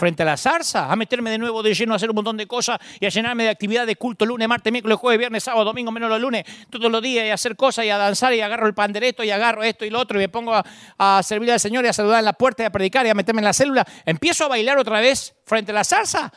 [0.00, 2.46] frente a la zarza, a meterme de nuevo de lleno a hacer un montón de
[2.46, 5.92] cosas y a llenarme de actividad de culto lunes, martes, miércoles, jueves, viernes, sábado, domingo,
[5.92, 8.66] menos los lunes, todos los días y a hacer cosas y a danzar y agarro
[8.66, 10.64] el pandereto y agarro esto y lo otro y me pongo a,
[10.96, 13.14] a servir al Señor y a saludar en la puerta y a predicar y a
[13.14, 16.32] meterme en la célula, empiezo a bailar otra vez frente a la zarza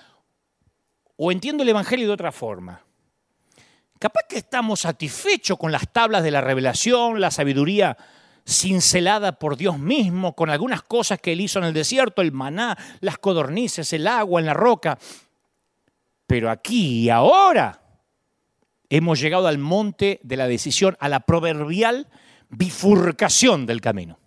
[1.15, 2.83] o entiendo el Evangelio de otra forma.
[3.97, 7.97] Capaz que estamos satisfechos con las tablas de la revelación, la sabiduría
[8.45, 12.77] cincelada por Dios mismo, con algunas cosas que él hizo en el desierto, el maná,
[12.99, 14.97] las codornices, el agua en la roca.
[16.27, 17.81] Pero aquí y ahora
[18.89, 22.07] hemos llegado al monte de la decisión, a la proverbial
[22.49, 24.19] bifurcación del camino.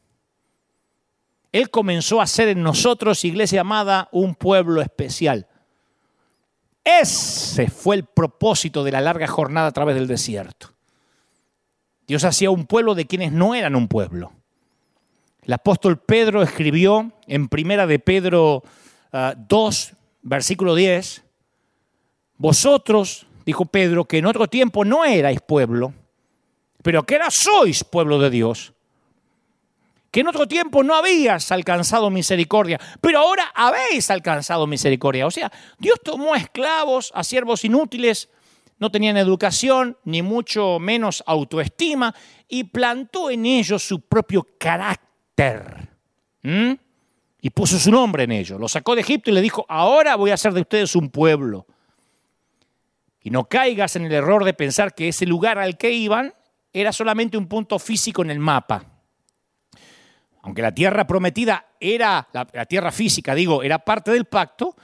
[1.52, 5.46] Él comenzó a ser en nosotros, iglesia amada, un pueblo especial.
[6.84, 10.75] Ese fue el propósito de la larga jornada a través del desierto.
[12.06, 14.32] Dios hacía un pueblo de quienes no eran un pueblo.
[15.42, 18.62] El apóstol Pedro escribió en Primera de Pedro
[19.12, 21.24] 2, ah, versículo 10,
[22.38, 25.94] Vosotros, dijo Pedro, que en otro tiempo no erais pueblo,
[26.82, 28.74] pero que ahora sois pueblo de Dios,
[30.10, 35.26] que en otro tiempo no habías alcanzado misericordia, pero ahora habéis alcanzado misericordia.
[35.26, 38.28] O sea, Dios tomó a esclavos, a siervos inútiles,
[38.78, 42.14] no tenían educación, ni mucho menos autoestima,
[42.48, 45.88] y plantó en ellos su propio carácter.
[46.42, 48.60] Y puso su nombre en ellos.
[48.60, 51.66] Lo sacó de Egipto y le dijo, ahora voy a hacer de ustedes un pueblo.
[53.20, 56.32] Y no caigas en el error de pensar que ese lugar al que iban
[56.72, 58.84] era solamente un punto físico en el mapa.
[60.42, 64.76] Aunque la tierra prometida era, la, tierra física, digo, era parte del pacto,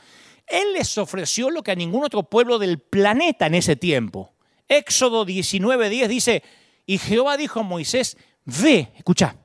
[0.53, 4.35] él les ofreció lo que a ningún otro pueblo del planeta en ese tiempo.
[4.69, 6.43] Éxodo 19:10 dice,
[6.85, 9.37] y Jehová dijo a Moisés, ve, escucha,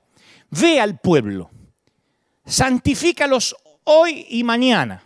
[0.49, 1.49] ve al pueblo,
[2.45, 3.55] santifícalos
[3.86, 5.03] hoy y mañana,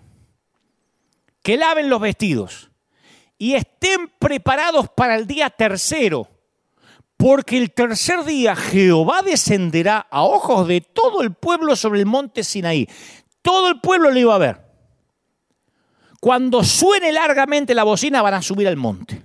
[1.43, 2.71] que laven los vestidos
[3.37, 6.27] y estén preparados para el día tercero,
[7.15, 12.43] porque el tercer día Jehová descenderá a ojos de todo el pueblo sobre el monte
[12.43, 12.89] Sinaí.
[13.43, 14.70] Todo el pueblo lo iba a ver.
[16.21, 19.19] Cuando suene largamente la bocina van a subir al monte.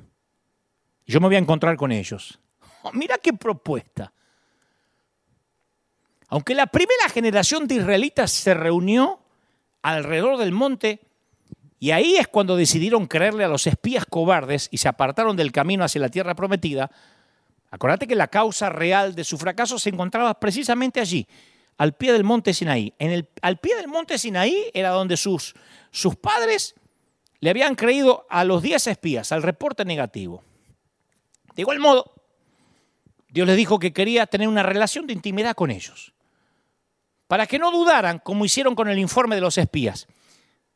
[1.06, 2.40] Yo me voy a encontrar con ellos.
[2.82, 4.14] Oh, mira qué propuesta.
[6.28, 9.20] Aunque la primera generación de israelitas se reunió
[9.82, 11.00] alrededor del monte,
[11.78, 15.84] y ahí es cuando decidieron creerle a los espías cobardes y se apartaron del camino
[15.84, 16.90] hacia la tierra prometida,
[17.70, 21.28] acordate que la causa real de su fracaso se encontraba precisamente allí,
[21.76, 22.94] al pie del monte Sinaí.
[22.98, 25.54] En el, al pie del monte Sinaí era donde sus,
[25.90, 26.74] sus padres
[27.40, 30.42] le habían creído a los 10 espías, al reporte negativo.
[31.54, 32.12] De igual modo,
[33.28, 36.12] Dios les dijo que quería tener una relación de intimidad con ellos,
[37.26, 40.06] para que no dudaran como hicieron con el informe de los espías.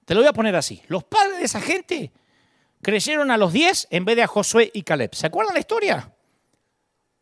[0.04, 0.82] Te lo voy a poner así.
[0.88, 2.10] Los padres de esa gente
[2.82, 5.14] creyeron a los diez en vez de a Josué y Caleb.
[5.14, 6.12] ¿Se acuerdan la historia?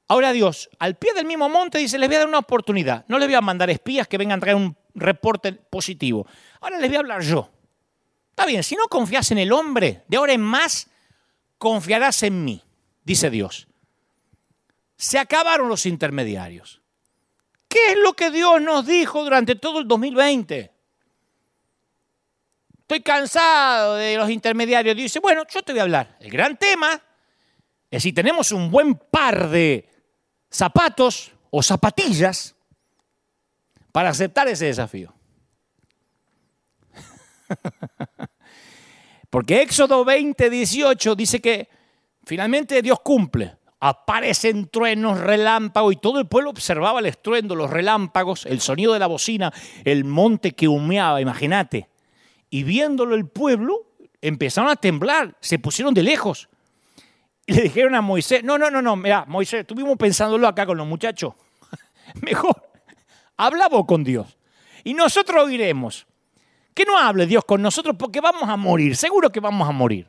[0.09, 3.05] Ahora Dios, al pie del mismo monte, dice, les voy a dar una oportunidad.
[3.09, 6.27] No les voy a mandar espías que vengan a traer un reporte positivo.
[6.61, 7.51] Ahora les voy a hablar yo.
[8.39, 10.87] Está bien, si no confías en el hombre, de ahora en más
[11.59, 12.63] confiarás en mí,
[13.03, 13.67] dice Dios.
[14.97, 16.81] Se acabaron los intermediarios.
[17.67, 20.73] ¿Qué es lo que Dios nos dijo durante todo el 2020?
[22.83, 24.97] Estoy cansado de los intermediarios.
[24.97, 26.17] Dice, bueno, yo te voy a hablar.
[26.21, 27.03] El gran tema
[27.91, 29.89] es si tenemos un buen par de
[30.49, 32.55] zapatos o zapatillas
[33.91, 35.13] para aceptar ese desafío.
[39.31, 41.69] Porque Éxodo 20, 18 dice que
[42.25, 43.57] finalmente Dios cumple.
[43.81, 48.99] Aparecen truenos, relámpagos, y todo el pueblo observaba el estruendo, los relámpagos, el sonido de
[48.99, 49.53] la bocina,
[49.85, 51.89] el monte que humeaba, imagínate.
[52.51, 53.87] Y viéndolo el pueblo,
[54.21, 56.49] empezaron a temblar, se pusieron de lejos.
[57.47, 60.77] Y le dijeron a Moisés, no, no, no, no, mira, Moisés, estuvimos pensándolo acá con
[60.77, 61.35] los muchachos.
[62.23, 62.71] Mejor,
[63.37, 64.37] habla vos con Dios.
[64.83, 66.07] Y nosotros oiremos.
[66.79, 70.07] Que no hable Dios con nosotros porque vamos a morir, seguro que vamos a morir.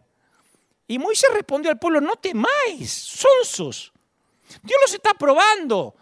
[0.86, 3.92] Y Moisés respondió al pueblo, no temáis, sonsos.
[4.62, 5.96] Dios los está probando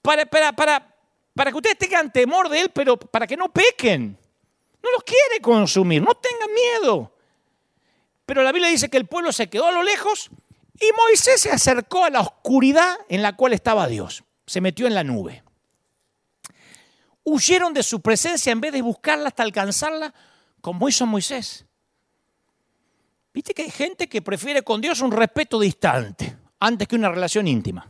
[0.00, 0.94] para, para, para,
[1.34, 4.16] para que ustedes tengan temor de Él, pero para que no pequen.
[4.80, 7.12] No los quiere consumir, no tengan miedo.
[8.26, 10.30] Pero la Biblia dice que el pueblo se quedó a lo lejos
[10.78, 14.22] y Moisés se acercó a la oscuridad en la cual estaba Dios.
[14.46, 15.42] Se metió en la nube
[17.30, 20.12] huyeron de su presencia en vez de buscarla hasta alcanzarla,
[20.60, 21.64] como hizo Moisés.
[23.32, 27.46] Viste que hay gente que prefiere con Dios un respeto distante antes que una relación
[27.46, 27.86] íntima.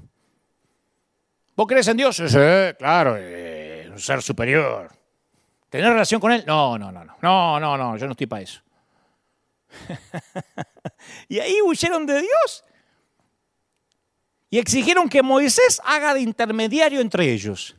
[1.57, 2.17] ¿Vos crees en Dios?
[2.17, 4.91] Sí, claro, eh, un ser superior.
[5.71, 6.45] ¿Tener relación con Él?
[6.47, 8.61] No, no, no, no, no, no, no, yo no estoy para eso.
[11.29, 12.65] y ahí huyeron de Dios
[14.51, 17.77] y exigieron que Moisés haga de intermediario entre ellos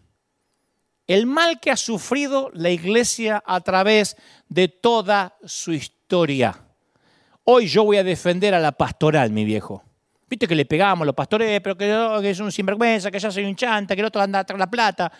[1.13, 4.15] el mal que ha sufrido la iglesia a través
[4.47, 6.57] de toda su historia.
[7.43, 9.83] Hoy yo voy a defender a la pastoral, mi viejo.
[10.29, 13.43] Viste que le pegamos a los pastores, pero que, es un sinvergüenza, que ya soy
[13.43, 15.11] un chanta, que el otro anda a traer la plata.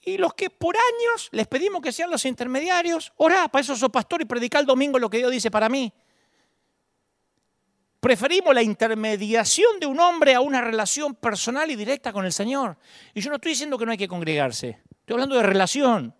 [0.00, 3.90] Y los que por años les pedimos que sean los intermediarios, orá, para eso sos
[3.90, 5.92] pastor y predicar el domingo lo que Dios dice para mí.
[8.04, 12.76] Preferimos la intermediación de un hombre a una relación personal y directa con el Señor.
[13.14, 16.14] Y yo no estoy diciendo que no hay que congregarse, estoy hablando de relación.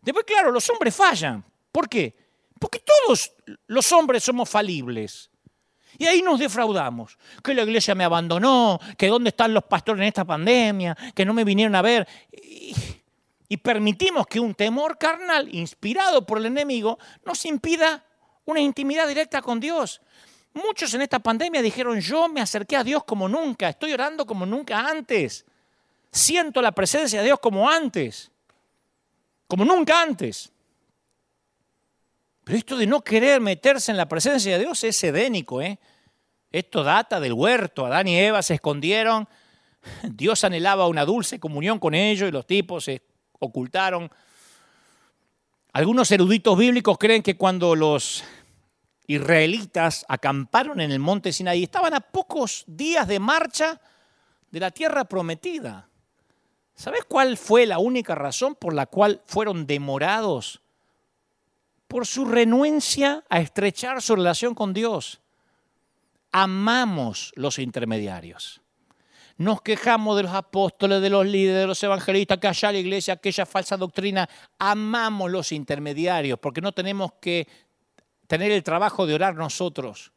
[0.00, 1.44] Después, claro, los hombres fallan.
[1.72, 2.14] ¿Por qué?
[2.60, 3.32] Porque todos
[3.66, 5.28] los hombres somos falibles.
[5.98, 7.18] Y ahí nos defraudamos.
[7.42, 11.34] Que la iglesia me abandonó, que dónde están los pastores en esta pandemia, que no
[11.34, 12.06] me vinieron a ver.
[12.30, 12.72] Y,
[13.48, 18.04] y permitimos que un temor carnal, inspirado por el enemigo, nos impida
[18.44, 20.00] una intimidad directa con Dios.
[20.54, 24.46] Muchos en esta pandemia dijeron, yo me acerqué a Dios como nunca, estoy orando como
[24.46, 25.44] nunca antes,
[26.12, 28.30] siento la presencia de Dios como antes,
[29.48, 30.52] como nunca antes.
[32.44, 35.78] Pero esto de no querer meterse en la presencia de Dios es edénico, ¿eh?
[36.52, 39.26] Esto data del huerto, Adán y Eva se escondieron,
[40.04, 43.02] Dios anhelaba una dulce comunión con ellos y los tipos se
[43.40, 44.08] ocultaron.
[45.72, 48.22] Algunos eruditos bíblicos creen que cuando los
[49.06, 53.80] israelitas acamparon en el monte Sinaí, estaban a pocos días de marcha
[54.50, 55.88] de la tierra prometida.
[56.74, 60.60] ¿Sabes cuál fue la única razón por la cual fueron demorados?
[61.86, 65.20] Por su renuencia a estrechar su relación con Dios.
[66.32, 68.60] Amamos los intermediarios.
[69.36, 73.14] Nos quejamos de los apóstoles, de los líderes, de los evangelistas, que allá la iglesia,
[73.14, 74.28] aquella falsa doctrina.
[74.58, 77.46] Amamos los intermediarios porque no tenemos que
[78.34, 80.10] tener el trabajo de orar nosotros.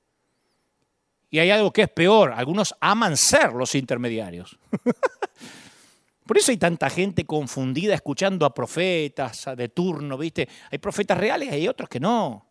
[1.30, 4.58] Y hay algo que es peor, algunos aman ser los intermediarios.
[6.26, 10.50] Por eso hay tanta gente confundida escuchando a profetas de turno, ¿viste?
[10.72, 12.44] Hay profetas reales y hay otros que no.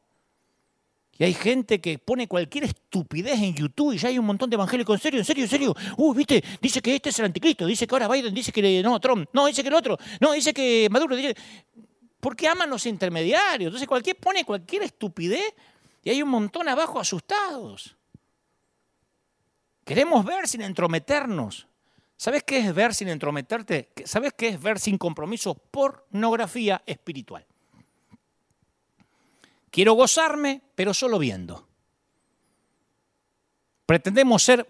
[1.18, 4.54] Y hay gente que pone cualquier estupidez en YouTube y ya hay un montón de
[4.54, 4.94] evangélicos.
[4.94, 5.74] En serio, en serio, en serio.
[5.96, 9.00] Uy, viste, dice que este es el anticristo, dice que ahora Biden, dice que no,
[9.00, 11.34] Trump, no, dice que el otro, no, dice que Maduro, dice
[12.20, 13.68] porque aman los intermediarios.
[13.68, 15.54] Entonces cualquier pone cualquier estupidez
[16.02, 17.96] y hay un montón abajo asustados.
[19.84, 21.68] Queremos ver sin entrometernos.
[22.16, 23.92] ¿Sabes qué es ver sin entrometerte?
[24.04, 25.54] ¿Sabes qué es ver sin compromiso?
[25.54, 27.46] Pornografía espiritual.
[29.70, 31.68] Quiero gozarme, pero solo viendo.
[33.84, 34.66] Pretendemos ser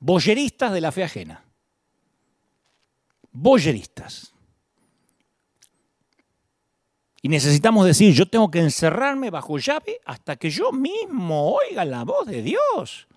[0.00, 1.44] boyeristas de la fe ajena.
[3.30, 4.34] Boyeristas.
[7.20, 12.04] Y necesitamos decir, yo tengo que encerrarme bajo llave hasta que yo mismo oiga la
[12.04, 13.08] voz de Dios.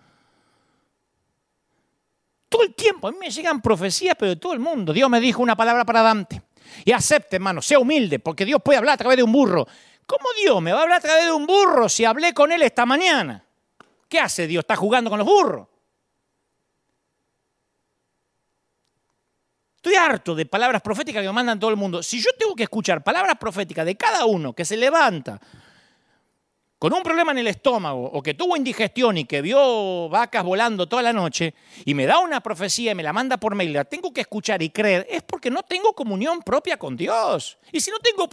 [2.49, 4.91] Todo el tiempo, a mí me llegan profecías, pero de todo el mundo.
[4.91, 6.41] Dios me dijo una palabra para Dante.
[6.83, 9.67] Y acepte, hermano, sea humilde, porque Dios puede hablar a través de un burro.
[10.05, 12.63] ¿Cómo Dios me va a hablar a través de un burro si hablé con él
[12.63, 13.45] esta mañana?
[14.09, 14.63] ¿Qué hace Dios?
[14.63, 15.67] ¿Está jugando con los burros?
[19.83, 22.03] Estoy harto de palabras proféticas que me mandan todo el mundo.
[22.03, 25.41] Si yo tengo que escuchar palabras proféticas de cada uno que se levanta
[26.77, 30.87] con un problema en el estómago o que tuvo indigestión y que vio vacas volando
[30.87, 33.83] toda la noche y me da una profecía y me la manda por mail, la
[33.83, 37.57] tengo que escuchar y creer, es porque no tengo comunión propia con Dios.
[37.71, 38.29] Y si no tengo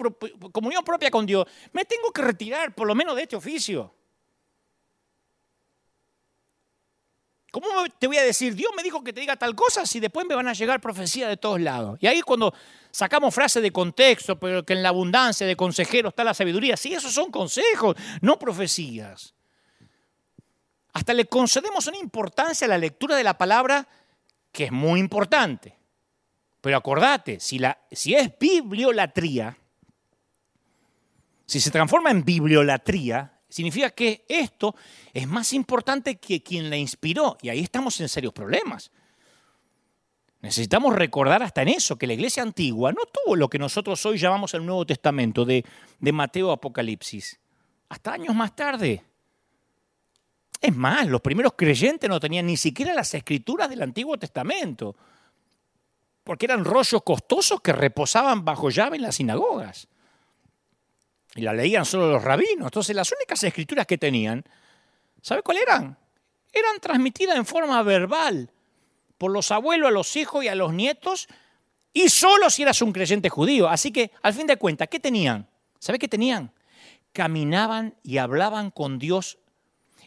[0.53, 3.95] comunión propia con Dios, me tengo que retirar por lo menos de este oficio.
[7.51, 7.67] ¿Cómo
[7.99, 10.35] te voy a decir, Dios me dijo que te diga tal cosa si después me
[10.35, 11.99] van a llegar profecías de todos lados?
[12.01, 12.53] Y ahí cuando
[12.91, 16.93] sacamos frases de contexto, pero que en la abundancia de consejeros está la sabiduría, sí,
[16.93, 19.35] esos son consejos, no profecías.
[20.93, 23.89] Hasta le concedemos una importancia a la lectura de la palabra
[24.53, 25.79] que es muy importante.
[26.61, 29.57] Pero acordate, si, la, si es bibliolatría,
[31.47, 34.75] si se transforma en bibliolatría, significa que esto
[35.13, 37.39] es más importante que quien la inspiró.
[37.43, 38.91] Y ahí estamos en serios problemas.
[40.41, 44.19] Necesitamos recordar hasta en eso que la iglesia antigua no tuvo lo que nosotros hoy
[44.19, 45.65] llamamos el Nuevo Testamento de,
[46.01, 47.41] Mateo Apocalipsis.
[47.89, 49.03] Hasta años más tarde.
[50.61, 54.97] Es más, los primeros creyentes no tenían ni siquiera las escrituras del Antiguo Testamento,
[56.25, 59.89] porque eran rollos costosos que reposaban bajo llave en las sinagogas
[61.39, 62.67] y la leían solo los rabinos.
[62.67, 64.43] Entonces las únicas escrituras que tenían,
[65.23, 65.97] ¿sabe cuáles eran?
[66.53, 68.51] Eran transmitidas en forma verbal
[69.19, 71.29] por los abuelos a los hijos y a los nietos
[71.93, 73.69] y solo si eras un creyente judío.
[73.69, 75.49] Así que, al fin de cuentas, ¿qué tenían?
[75.79, 76.53] ¿Sabe qué tenían?
[77.13, 79.39] Caminaban y hablaban con Dios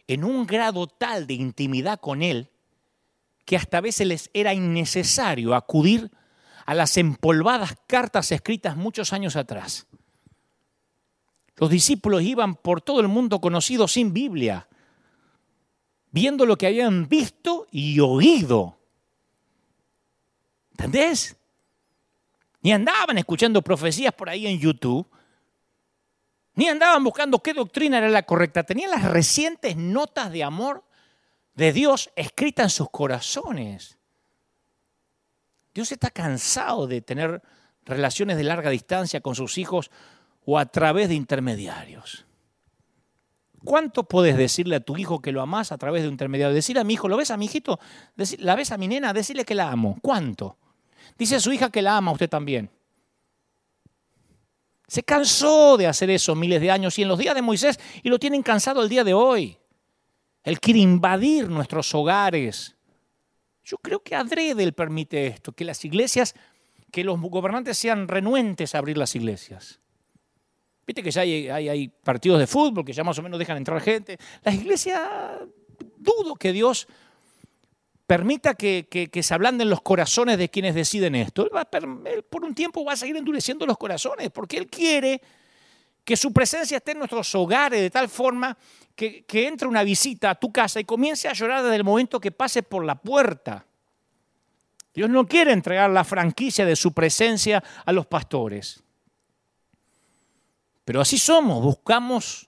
[0.07, 2.51] en un grado tal de intimidad con Él
[3.45, 6.11] que hasta a veces les era innecesario acudir
[6.65, 9.87] a las empolvadas cartas escritas muchos años atrás.
[11.61, 14.67] Los discípulos iban por todo el mundo conocido sin Biblia,
[16.09, 18.79] viendo lo que habían visto y oído.
[20.71, 21.37] ¿Entendés?
[22.63, 25.07] Ni andaban escuchando profecías por ahí en YouTube,
[26.55, 28.63] ni andaban buscando qué doctrina era la correcta.
[28.63, 30.83] Tenían las recientes notas de amor
[31.53, 33.99] de Dios escritas en sus corazones.
[35.75, 37.39] Dios está cansado de tener
[37.85, 39.91] relaciones de larga distancia con sus hijos
[40.45, 42.25] o a través de intermediarios.
[43.63, 46.53] ¿Cuánto puedes decirle a tu hijo que lo amas a través de un intermediario?
[46.53, 47.79] Decirle a mi hijo, ¿lo ves a mi hijito?
[48.39, 49.13] ¿La ves a mi nena?
[49.13, 49.97] Decirle que la amo.
[50.01, 50.57] ¿Cuánto?
[51.17, 52.71] Dice a su hija que la ama usted también.
[54.87, 58.09] Se cansó de hacer eso miles de años y en los días de Moisés y
[58.09, 59.57] lo tienen cansado el día de hoy.
[60.43, 62.75] Él quiere invadir nuestros hogares.
[63.63, 66.35] Yo creo que adrede él permite esto, que las iglesias,
[66.91, 69.79] que los gobernantes sean renuentes a abrir las iglesias.
[70.91, 74.17] Viste que ya hay, partidos de fútbol que ya más o menos dejan entrar gente.
[74.43, 74.99] Las iglesias,
[75.95, 76.85] dudo que Dios
[78.05, 81.43] permita que, se ablanden los corazones de quienes deciden esto.
[81.45, 85.21] Él, por un tiempo va a seguir endureciendo los corazones porque Él quiere
[86.03, 88.57] que su presencia esté en nuestros hogares de tal forma
[88.93, 92.19] que, que entre una visita a tu casa y comience a llorar desde el momento
[92.19, 93.65] que pase por la puerta.
[94.93, 98.83] Dios no quiere entregar la franquicia de su presencia a los pastores.
[100.85, 102.47] Pero así somos, buscamos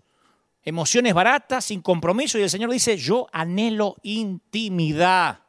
[0.63, 5.39] emociones baratas, sin compromiso, y el Señor dice, yo anhelo intimidad.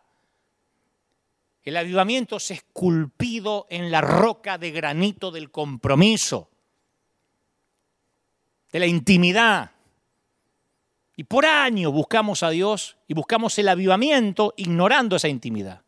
[1.62, 6.50] El avivamiento es esculpido en la roca de granito del compromiso,
[8.70, 9.70] de la intimidad.
[11.16, 15.82] Y por años buscamos a Dios y buscamos el avivamiento ignorando esa intimidad.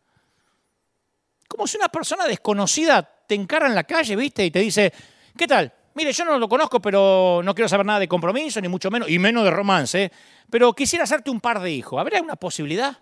[1.49, 4.47] Como si una persona desconocida te encara en la calle, ¿viste?
[4.47, 4.92] Y te dice,
[5.36, 5.76] ¿qué tal?
[5.97, 9.09] Mire, yo no lo conozco, pero no quiero saber nada de compromiso, ni mucho menos,
[9.09, 10.12] y menos de romance,
[10.51, 11.99] pero quisiera hacerte un par de hijos.
[11.99, 12.99] ¿Habrá una posibilidad?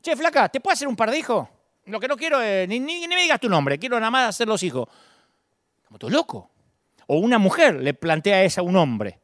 [0.00, 1.48] Che, flaca, ¿te puedo hacer un par de hijos?
[1.86, 4.62] Lo que no quiero es, ni, me digas tu nombre, quiero nada más hacer los
[4.62, 4.88] hijos.
[5.88, 6.48] Como tú loco.
[7.08, 9.18] O una mujer le plantea eso a un hombre.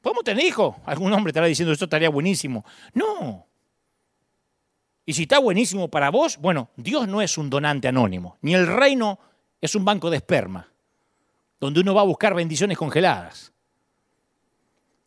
[0.00, 0.74] ¿Podemos tener hijos?
[0.86, 2.64] Algún hombre estará diciendo, esto estaría buenísimo.
[2.94, 3.46] No.
[5.04, 8.66] Y si está buenísimo para vos, bueno, Dios no es un donante anónimo, ni el
[8.66, 9.18] reino
[9.60, 10.72] es un banco de esperma,
[11.58, 13.52] donde uno va a buscar bendiciones congeladas.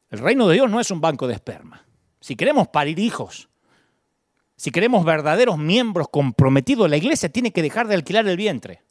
[0.10, 1.86] El reino de Dios no es un banco de esperma.
[2.20, 3.50] Si queremos parir hijos,
[4.56, 8.84] si queremos verdaderos miembros comprometidos, la iglesia tiene que dejar de alquilar el vientre.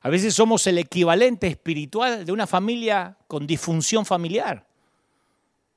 [0.00, 4.66] A veces somos el equivalente espiritual de una familia con disfunción familiar.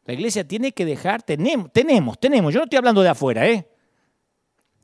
[0.05, 3.67] La iglesia tiene que dejar, tenemos, tenemos, tenemos, yo no estoy hablando de afuera, ¿eh?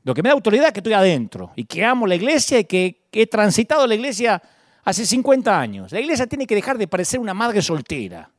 [0.04, 2.64] Lo que me da autoridad es que estoy adentro y que amo la iglesia y
[2.64, 4.42] que, he transitado la iglesia
[4.84, 5.92] hace 50 años.
[5.92, 8.30] La iglesia tiene que dejar de parecer una madre soltera.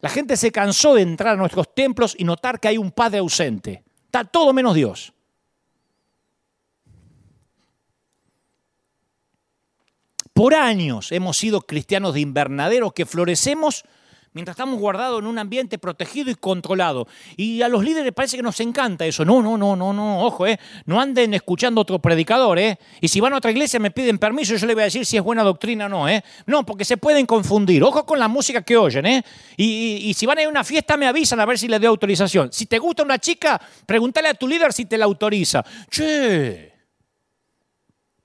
[0.00, 3.18] La gente se cansó de entrar a nuestros templos y notar que hay un padre
[3.18, 3.82] ausente.
[4.06, 5.12] Está todo menos Dios.
[10.32, 13.84] Por años hemos sido cristianos de invernadero que florecemos
[14.32, 17.06] mientras estamos guardados en un ambiente protegido y controlado.
[17.36, 19.24] Y a los líderes parece que nos encanta eso.
[19.24, 20.58] No, no, no, no, no, ojo, eh.
[20.86, 22.58] no anden escuchando otro predicador.
[22.58, 22.78] Eh.
[23.00, 25.16] Y si van a otra iglesia me piden permiso, yo les voy a decir si
[25.16, 26.08] es buena doctrina o no.
[26.08, 26.22] Eh.
[26.46, 27.82] No, porque se pueden confundir.
[27.82, 29.06] Ojo con la música que oyen.
[29.06, 29.24] Eh.
[29.56, 31.88] Y, si van a ir a una fiesta me avisan a ver si les doy
[31.88, 32.52] autorización.
[32.52, 35.64] Si te gusta una chica, pregúntale a tu líder si te la autoriza.
[35.90, 36.72] Che,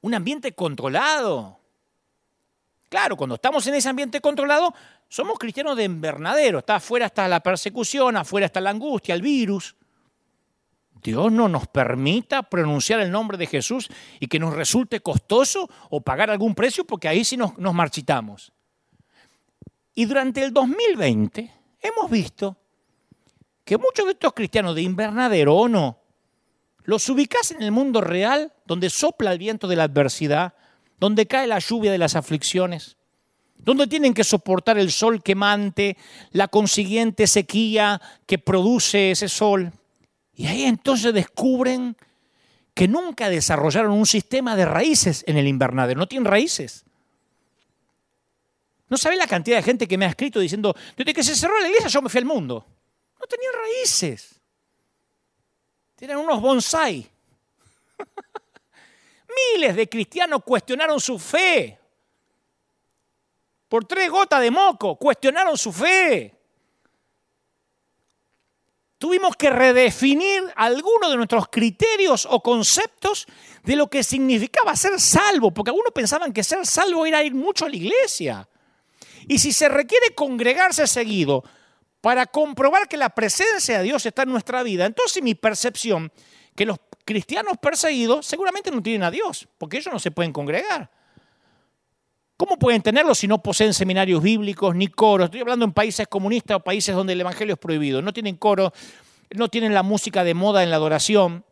[0.02, 1.65] un ambiente controlado.
[2.96, 4.74] Claro, cuando estamos en ese ambiente controlado,
[5.10, 6.60] somos cristianos de invernadero.
[6.60, 9.76] Está afuera está la persecución, afuera está la angustia, el virus.
[11.04, 13.90] Dios no nos permita pronunciar el nombre de Jesús
[14.22, 18.54] y que nos resulte costoso o pagar algún precio porque ahí sí nos, nos marchitamos.
[19.94, 22.56] Y durante el 2020 hemos visto
[23.66, 26.00] que muchos de estos cristianos de invernadero o no,
[26.86, 30.54] los ubicás en el mundo real donde sopla el viento de la adversidad,
[31.06, 32.98] donde cae la lluvia de las aflicciones,
[33.58, 35.98] donde tienen que soportar el sol quemante,
[36.32, 39.72] la consiguiente sequía que produce ese sol.
[40.34, 41.96] Y ahí entonces descubren
[42.74, 46.86] que nunca desarrollaron un sistema de raíces en el invernadero, no tienen raíces.
[48.90, 51.60] No saben la cantidad de gente que me ha escrito diciendo, desde que se cerró
[51.60, 52.66] la iglesia yo me fui al mundo.
[53.20, 54.42] No tenían raíces.
[55.96, 57.08] Tienen unos bonsai.
[59.36, 61.80] Miles de cristianos cuestionaron su fe
[63.68, 66.34] por tres gotas de moco, cuestionaron su fe.
[68.98, 73.28] Tuvimos que redefinir algunos de nuestros criterios o conceptos
[73.64, 77.66] de lo que significaba ser salvo, porque algunos pensaban que ser salvo era ir mucho
[77.66, 78.48] a la iglesia.
[79.28, 81.44] Y si se requiere congregarse seguido
[82.00, 86.12] para comprobar que la presencia de Dios está en nuestra vida, entonces mi percepción
[86.56, 90.90] que los cristianos perseguidos seguramente no tienen a Dios, porque ellos no se pueden congregar.
[92.38, 95.26] ¿Cómo pueden tenerlo si no poseen seminarios bíblicos ni coros?
[95.26, 98.02] Estoy hablando en países comunistas o países donde el evangelio es prohibido.
[98.02, 98.74] No tienen coro,
[99.36, 101.46] no tienen la música de moda en la adoración.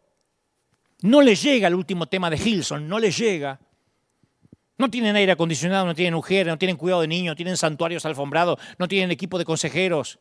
[1.01, 3.61] No les llega el último tema de Hilson, no les llega.
[4.77, 8.59] No tienen aire acondicionado, no tienen mujeres, no tienen cuidado de niños, tienen santuarios alfombrados,
[8.77, 10.19] no tienen equipo de consejeros.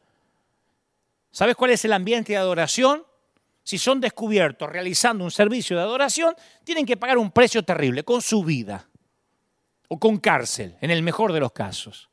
[1.32, 3.02] ¿Sabes cuál es el ambiente de adoración?
[3.62, 6.34] Si son descubiertos realizando un servicio de adoración,
[6.64, 8.88] tienen que pagar un precio terrible con su vida
[9.88, 12.08] o con cárcel, en el mejor de los casos.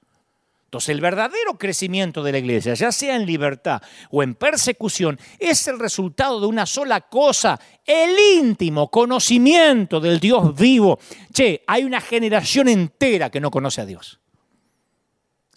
[0.70, 3.82] Entonces el verdadero crecimiento de la iglesia, ya sea en libertad
[4.12, 10.56] o en persecución, es el resultado de una sola cosa, el íntimo conocimiento del Dios
[10.56, 11.00] vivo.
[11.34, 14.20] Che, hay una generación entera que no conoce a Dios.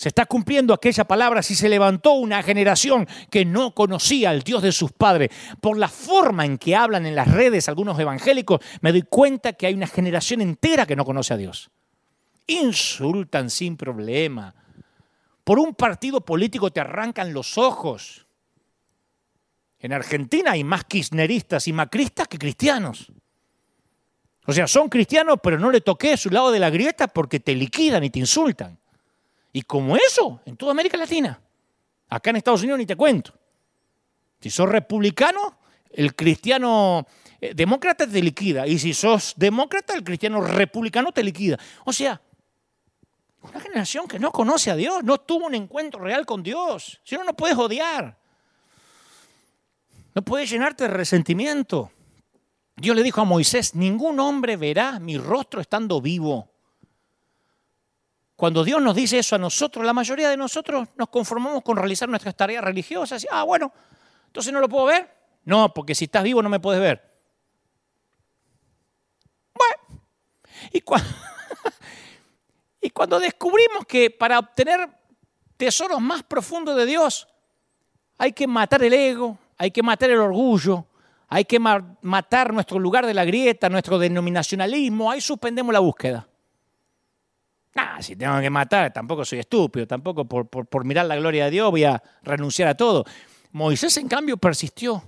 [0.03, 4.61] Se está cumpliendo aquella palabra si se levantó una generación que no conocía al Dios
[4.61, 5.31] de sus padres.
[5.61, 9.69] Por la forma en que hablan en las redes algunos evangélicos, me doy cuenta que
[9.69, 11.71] hay una generación entera que no conoce a Dios
[12.49, 14.53] insultan sin problema.
[15.45, 18.27] Por un partido político te arrancan los ojos.
[19.79, 23.13] En Argentina hay más kirchneristas y macristas que cristianos.
[24.47, 27.55] O sea, son cristianos, pero no le toqué su lado de la grieta porque te
[27.55, 28.82] liquidan y te insultan.
[29.53, 31.41] Y como eso, en toda América Latina.
[32.09, 33.33] Acá en Estados Unidos ni te cuento.
[34.41, 35.59] Si sos republicano,
[35.91, 37.07] el cristiano
[37.41, 38.67] eh, demócrata te liquida.
[38.67, 41.59] Y si sos demócrata, el cristiano republicano te liquida.
[41.85, 42.21] O sea,
[43.43, 47.01] una generación que no conoce a Dios, no tuvo un encuentro real con Dios.
[47.05, 48.17] Si no, no puedes odiar.
[50.15, 51.91] No puedes llenarte de resentimiento.
[52.77, 56.52] Dios le dijo a Moisés, ningún hombre verá mi rostro estando vivo.
[58.43, 62.09] Cuando Dios nos dice eso a nosotros, la mayoría de nosotros nos conformamos con realizar
[62.09, 63.25] nuestras tareas religiosas.
[63.31, 63.73] Ah, bueno,
[64.27, 65.09] entonces no lo puedo ver.
[65.45, 67.09] No, porque si estás vivo no me puedes ver.
[69.55, 70.03] Bueno,
[70.73, 70.83] y.
[72.81, 74.91] Y cuando descubrimos que para obtener
[75.57, 77.29] tesoros más profundos de Dios
[78.19, 80.89] hay que matar el ego, hay que matar el orgullo,
[81.29, 86.27] hay que matar nuestro lugar de la grieta, nuestro denominacionalismo, ahí suspendemos la búsqueda.
[87.75, 91.53] Ah, si tengo que matar, tampoco soy estúpido, tampoco por, por mirar la gloria de
[91.53, 93.05] Dios voy a renunciar a todo.
[93.51, 95.03] Moisés, en cambio, persistió.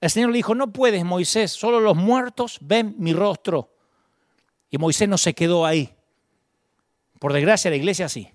[0.00, 3.74] El Señor le dijo, no puedes, Moisés, solo los muertos ven mi rostro.
[4.70, 5.94] Y Moisés no se quedó ahí.
[7.18, 8.28] Por desgracia, la iglesia sí.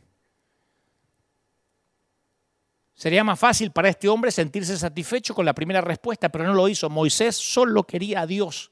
[2.94, 6.68] Sería más fácil para este hombre sentirse satisfecho con la primera respuesta, pero no lo
[6.68, 6.90] hizo.
[6.90, 8.72] Moisés solo quería a Dios.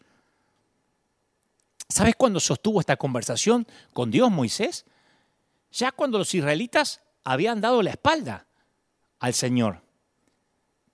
[1.92, 4.86] ¿Sabes cuándo sostuvo esta conversación con Dios Moisés?
[5.72, 8.48] Ya cuando los israelitas habían dado la espalda
[9.20, 9.82] al Señor.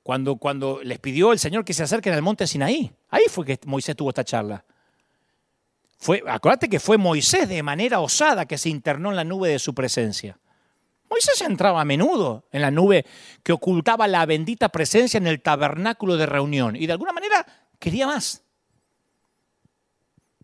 [0.04, 2.92] Cuando, cuando les pidió el Señor que se acerquen al monte Sinaí.
[3.10, 4.66] Ahí fue que Moisés tuvo esta charla.
[6.00, 9.60] Fue, acuérdate que fue Moisés de manera osada que se internó en la nube de
[9.60, 10.40] su presencia.
[11.10, 13.06] Moisés entraba a menudo en la nube
[13.44, 17.46] que ocultaba la bendita presencia en el tabernáculo de reunión y de alguna manera
[17.80, 18.44] quería más.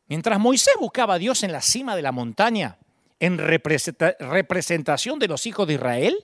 [0.08, 2.78] Mientras Moisés buscaba a Dios en la cima de la montaña,
[3.20, 6.18] en representación de los hijos de Israel,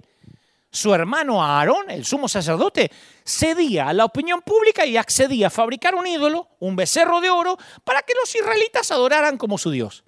[0.72, 2.92] su hermano Aarón, el sumo sacerdote,
[3.26, 7.58] cedía a la opinión pública y accedía a fabricar un ídolo, un becerro de oro,
[7.84, 10.04] para que los israelitas adoraran como su Dios.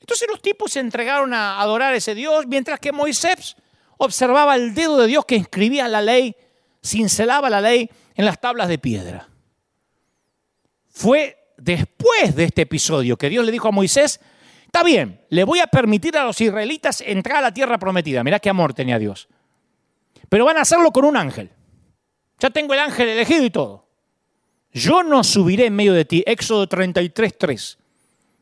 [0.00, 3.56] Entonces los tipos se entregaron a adorar a ese Dios, mientras que Moisés
[3.98, 6.34] observaba el dedo de Dios que inscribía la ley,
[6.82, 9.28] cincelaba la ley en las tablas de piedra.
[10.88, 14.20] Fue después de este episodio que Dios le dijo a Moisés,
[14.66, 18.24] está bien, le voy a permitir a los israelitas entrar a la tierra prometida.
[18.24, 19.28] Mirá qué amor tenía Dios.
[20.28, 21.50] Pero van a hacerlo con un ángel.
[22.38, 23.86] Ya tengo el ángel elegido y todo.
[24.72, 26.24] Yo no subiré en medio de ti.
[26.26, 27.78] Éxodo 33, 3.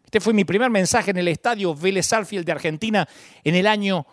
[0.05, 3.09] Este fue mi primer mensaje en el estadio Vélez Arfield de Argentina
[3.45, 4.07] en el año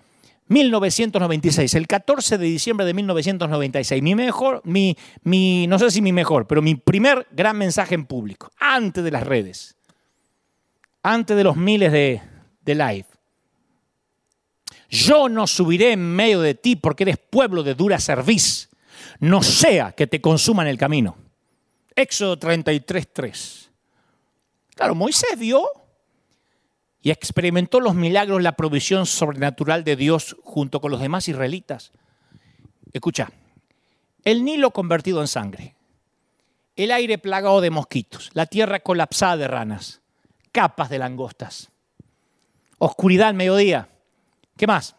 [0.49, 4.01] 1996, el 14 de diciembre de 1996.
[4.01, 8.05] Mi mejor, mi, mi, no sé si mi mejor, pero mi primer gran mensaje en
[8.05, 9.75] público, antes de las redes,
[11.03, 12.21] antes de los miles de,
[12.63, 13.05] de live.
[14.89, 18.69] Yo no subiré en medio de ti porque eres pueblo de dura cerviz,
[19.19, 21.17] no sea que te consuman el camino.
[21.95, 23.71] Éxodo 33, 3.
[24.75, 25.65] Claro, Moisés vio
[27.01, 31.91] y experimentó los milagros, la provisión sobrenatural de Dios junto con los demás israelitas.
[32.93, 33.31] Escucha,
[34.23, 35.75] el Nilo convertido en sangre,
[36.75, 40.01] el aire plagado de mosquitos, la tierra colapsada de ranas,
[40.51, 41.69] capas de langostas,
[42.77, 43.89] oscuridad al mediodía.
[44.57, 44.95] ¿Qué más?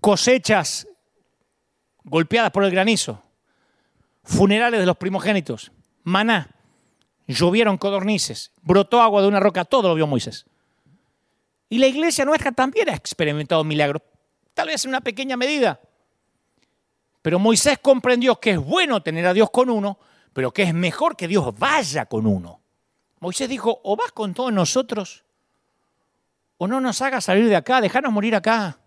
[0.00, 0.88] Cosechas
[2.04, 3.22] golpeadas por el granizo,
[4.22, 6.50] funerales de los primogénitos, maná,
[7.26, 10.46] llovieron codornices, brotó agua de una roca, todo lo vio Moisés.
[11.68, 14.02] Y la iglesia nuestra también ha experimentado milagros,
[14.52, 15.80] tal vez en una pequeña medida.
[17.22, 19.98] Pero Moisés comprendió que es bueno tener a Dios con uno,
[20.32, 22.60] pero que es mejor que Dios vaya con uno.
[23.20, 25.24] Moisés dijo, o vas con todos nosotros,
[26.58, 28.78] o no nos hagas salir de acá, déjanos morir acá.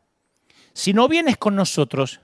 [0.74, 2.20] Si no vienes con nosotros,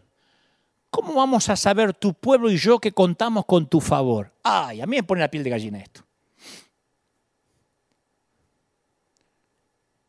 [0.92, 4.32] ¿cómo vamos a saber tu pueblo y yo que contamos con tu favor?
[4.44, 6.03] Ay, a mí me pone la piel de gallina esto.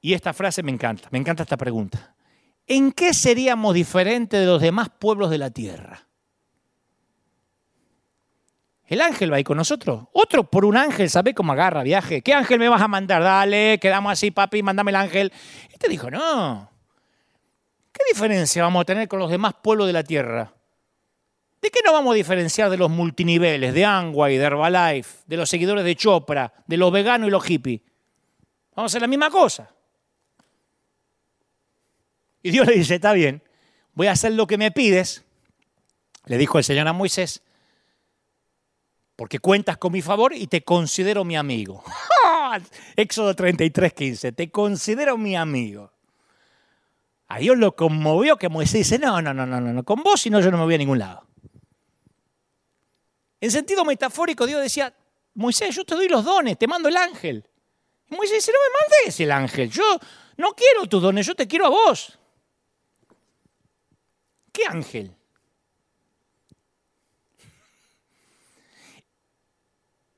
[0.04, 2.14] Y esta frase me encanta, me encanta esta pregunta.
[2.66, 6.06] ¿En qué seríamos diferentes de los demás pueblos de la tierra?
[8.84, 10.04] El ángel va ahí con nosotros.
[10.12, 12.20] Otro por un ángel, ¿sabe cómo agarra viaje?
[12.20, 13.22] ¿Qué ángel me vas a mandar?
[13.22, 15.32] Dale, quedamos así, papi, mándame el ángel.
[15.72, 16.70] Este dijo, no.
[17.90, 20.52] ¿Qué diferencia vamos a tener con los demás pueblos de la tierra?
[21.62, 25.48] ¿De qué nos vamos a diferenciar de los multiniveles, de Angway, de Herbalife, de los
[25.48, 27.80] seguidores de Chopra, de los veganos y los hippies?
[28.76, 29.73] Vamos a hacer la misma cosa.
[32.44, 33.42] Y Dios le dice, está bien,
[33.94, 35.24] voy a hacer lo que me pides,
[36.26, 37.42] le dijo el Señor a Moisés,
[39.16, 41.82] porque cuentas con mi favor y te considero mi amigo.
[42.96, 45.90] Éxodo 33, 15, te considero mi amigo.
[47.28, 50.28] A Dios lo conmovió que Moisés dice, no, no, no, no, no, con vos si
[50.28, 51.26] no yo no me voy a ningún lado.
[53.40, 54.94] En sentido metafórico, Dios decía,
[55.32, 57.48] Moisés, yo te doy los dones, te mando el ángel.
[58.10, 59.98] Y Moisés dice, no me mandes el ángel, yo
[60.36, 62.18] no quiero tus dones, yo te quiero a vos.
[64.54, 65.12] ¿Qué ángel?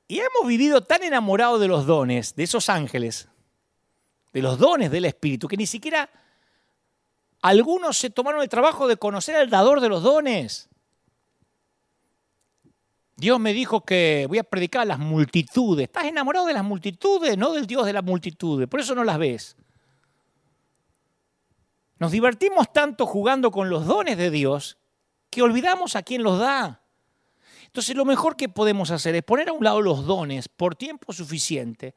[0.07, 3.28] Y hemos vivido tan enamorados de los dones, de esos ángeles,
[4.34, 6.11] de los dones del Espíritu, que ni siquiera
[7.41, 10.68] algunos se tomaron el trabajo de conocer al dador de los dones.
[13.16, 15.84] Dios me dijo que voy a predicar a las multitudes.
[15.84, 18.68] Estás enamorado de las multitudes, no del Dios de las multitudes.
[18.68, 19.57] Por eso no las ves.
[21.99, 24.78] Nos divertimos tanto jugando con los dones de Dios
[25.30, 26.82] que olvidamos a quién los da.
[27.66, 31.12] Entonces lo mejor que podemos hacer es poner a un lado los dones por tiempo
[31.12, 31.94] suficiente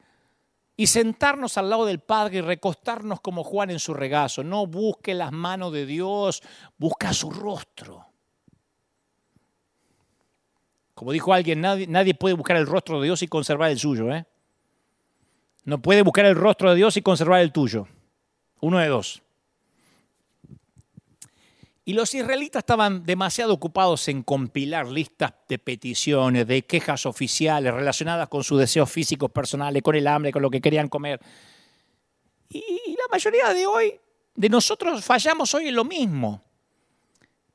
[0.76, 4.42] y sentarnos al lado del Padre y recostarnos como Juan en su regazo.
[4.42, 6.42] No busque las manos de Dios,
[6.78, 8.06] busca su rostro.
[10.94, 14.10] Como dijo alguien, nadie, nadie puede buscar el rostro de Dios y conservar el suyo.
[14.12, 14.26] ¿eh?
[15.64, 17.86] No puede buscar el rostro de Dios y conservar el tuyo.
[18.60, 19.22] Uno de dos.
[21.84, 28.28] Y los israelitas estaban demasiado ocupados en compilar listas de peticiones, de quejas oficiales relacionadas
[28.28, 31.20] con sus deseos físicos personales, con el hambre, con lo que querían comer.
[32.50, 34.00] Y la mayoría de hoy,
[34.34, 36.49] de nosotros fallamos hoy en lo mismo.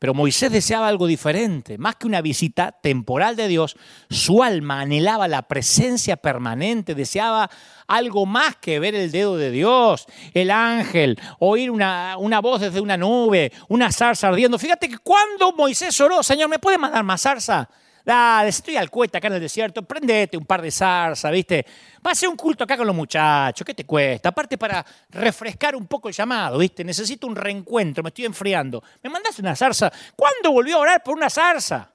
[0.06, 3.76] Pero Moisés deseaba algo diferente, más que una visita temporal de Dios,
[4.08, 7.50] su alma anhelaba la presencia permanente, deseaba
[7.88, 12.82] algo más que ver el dedo de Dios, el ángel, oír una, una voz desde
[12.82, 14.60] una nube, una zarza ardiendo.
[14.60, 17.68] Fíjate que cuando Moisés oró, Señor, ¿me puede mandar más zarza?
[18.06, 21.66] Dale, estoy al cuesta acá en el desierto, prendete un par de zarza, ¿viste?
[22.06, 24.30] Va a ser un culto acá con los muchachos, ¿qué te cuesta?
[24.30, 26.84] Aparte para refrescar un poco el llamado, ¿viste?
[26.84, 28.84] Necesito un reencuentro, me estoy enfriando.
[29.02, 29.92] ¿Me mandaste una zarza?
[30.16, 31.92] ¿Cuándo volvió a orar por una zarza?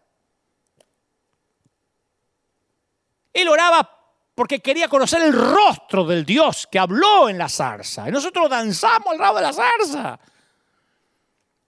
[3.33, 3.89] Él oraba
[4.35, 8.09] porque quería conocer el rostro del Dios que habló en la zarza.
[8.09, 10.19] Y nosotros danzamos al lado de la zarza.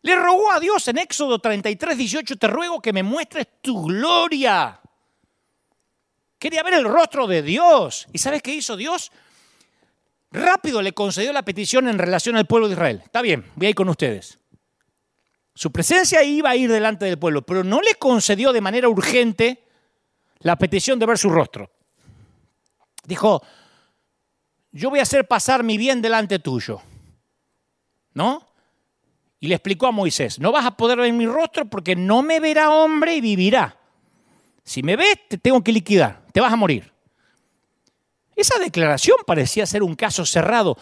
[0.03, 4.81] Le rogó a Dios en Éxodo 33, 18, te ruego que me muestres tu gloria.
[6.39, 8.09] Quería ver el rostro de Dios.
[8.13, 9.13] ¿Y sabes qué hizo Dios?
[10.33, 13.03] Rápido le concedió la petición en relación al pueblo de Israel.
[13.05, 14.39] Está bien, voy a ir con ustedes.
[15.55, 19.63] Su presencia iba a ir delante del pueblo, pero no le concedió de manera urgente
[20.41, 21.71] la petición de ver su rostro.
[23.05, 23.43] Dijo,
[24.73, 26.81] yo voy a hacer pasar mi bien delante tuyo.
[28.15, 28.52] ¿No?
[29.43, 32.39] Y le explicó a Moisés, no vas a poder ver mi rostro porque no me
[32.39, 33.77] verá hombre y vivirá.
[34.63, 36.93] Si me ves, te tengo que liquidar, te vas a morir.
[38.37, 40.79] Esa declaración parecía ser un caso cerrado,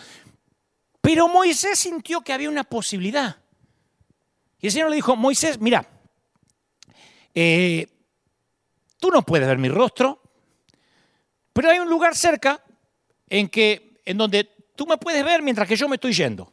[1.00, 3.38] pero Moisés sintió que había una posibilidad.
[4.60, 5.88] Y el Señor le dijo, Moisés, mira,
[7.34, 7.86] eh,
[8.98, 10.20] tú no puedes ver mi rostro,
[11.54, 12.62] pero hay un lugar cerca
[13.26, 14.44] en, que, en donde
[14.76, 16.52] tú me puedes ver mientras que yo me estoy yendo.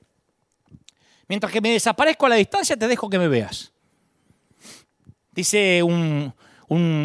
[1.27, 3.71] Mientras que me desaparezco a la distancia, te dejo que me veas.
[5.31, 6.33] Dice un,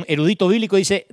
[0.07, 1.07] erudito bíblico, dice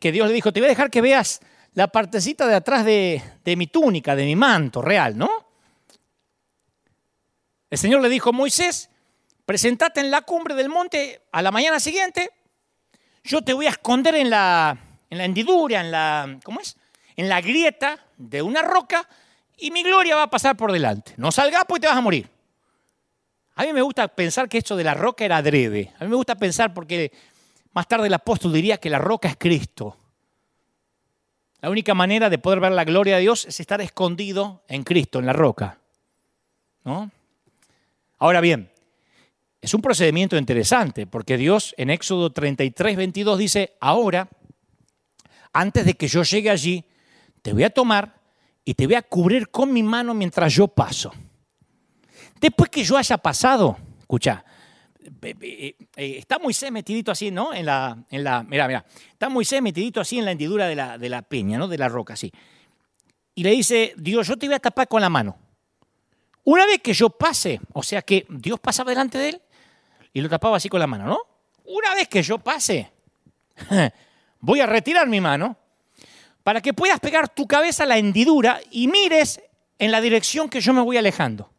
[0.00, 1.40] que Dios le dijo, te voy a dejar que veas
[1.74, 5.28] la partecita de atrás de, de mi túnica, de mi manto real, ¿no?
[7.70, 8.88] El Señor le dijo, Moisés,
[9.44, 12.30] presentate en la cumbre del monte a la mañana siguiente,
[13.24, 14.76] yo te voy a esconder en la,
[15.10, 16.76] en la hendidura, en la, ¿cómo es?
[17.16, 19.08] En la grieta de una roca
[19.58, 21.12] y mi gloria va a pasar por delante.
[21.16, 22.28] No salgas pues te vas a morir.
[23.54, 25.92] A mí me gusta pensar que esto de la roca era adrede.
[25.98, 27.12] A mí me gusta pensar porque
[27.72, 29.96] más tarde el apóstol diría que la roca es Cristo.
[31.60, 35.18] La única manera de poder ver la gloria de Dios es estar escondido en Cristo,
[35.18, 35.78] en la roca.
[36.84, 37.10] ¿No?
[38.18, 38.70] Ahora bien,
[39.60, 44.28] es un procedimiento interesante porque Dios en Éxodo 33, 22 dice, ahora,
[45.52, 46.84] antes de que yo llegue allí,
[47.42, 48.17] te voy a tomar
[48.68, 51.10] y te voy a cubrir con mi mano mientras yo paso.
[52.38, 54.44] Después que yo haya pasado, escucha,
[55.22, 57.54] eh, está Moisés metidito así, ¿no?
[57.54, 60.98] En la, en la, mira, mira, está Moisés metidito así en la hendidura de la,
[60.98, 61.66] de la peña, ¿no?
[61.66, 62.30] De la roca, así.
[63.34, 65.38] Y le dice, Dios, yo te voy a tapar con la mano.
[66.44, 69.42] Una vez que yo pase, o sea que Dios pasaba delante de él
[70.12, 71.20] y lo tapaba así con la mano, ¿no?
[71.64, 72.92] Una vez que yo pase,
[74.40, 75.56] voy a retirar mi mano
[76.48, 79.38] para que puedas pegar tu cabeza a la hendidura y mires
[79.78, 81.50] en la dirección que yo me voy alejando.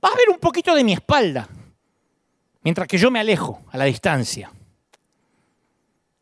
[0.00, 1.48] Vas a ver un poquito de mi espalda,
[2.62, 4.52] mientras que yo me alejo a la distancia.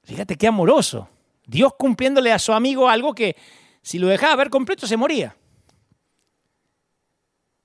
[0.02, 1.10] Fíjate qué amoroso.
[1.46, 3.36] Dios cumpliéndole a su amigo algo que
[3.82, 5.36] si lo dejaba ver completo se moría.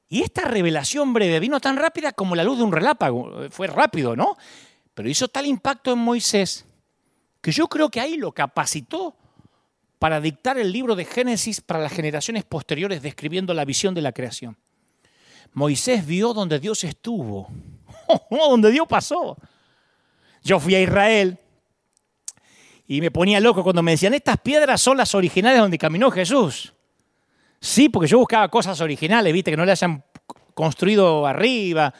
[0.10, 3.50] Y esta revelación breve vino tan rápida como la luz de un relámpago.
[3.52, 4.36] Fue rápido, ¿no?
[4.94, 6.66] Pero hizo tal impacto en Moisés
[7.40, 9.16] que yo creo que ahí lo capacitó
[10.00, 14.14] para dictar el libro de Génesis para las generaciones posteriores describiendo la visión de la
[14.14, 14.58] creación.
[15.54, 17.50] Moisés vio donde Dios estuvo,
[18.32, 19.38] donde Dios pasó.
[20.42, 21.38] Yo fui a Israel
[22.88, 26.74] y me ponía loco cuando me decían, estas piedras son las originales donde caminó Jesús.
[27.60, 30.04] Sí, porque yo buscaba cosas originales, viste, que no le hayan
[30.54, 31.94] construido arriba,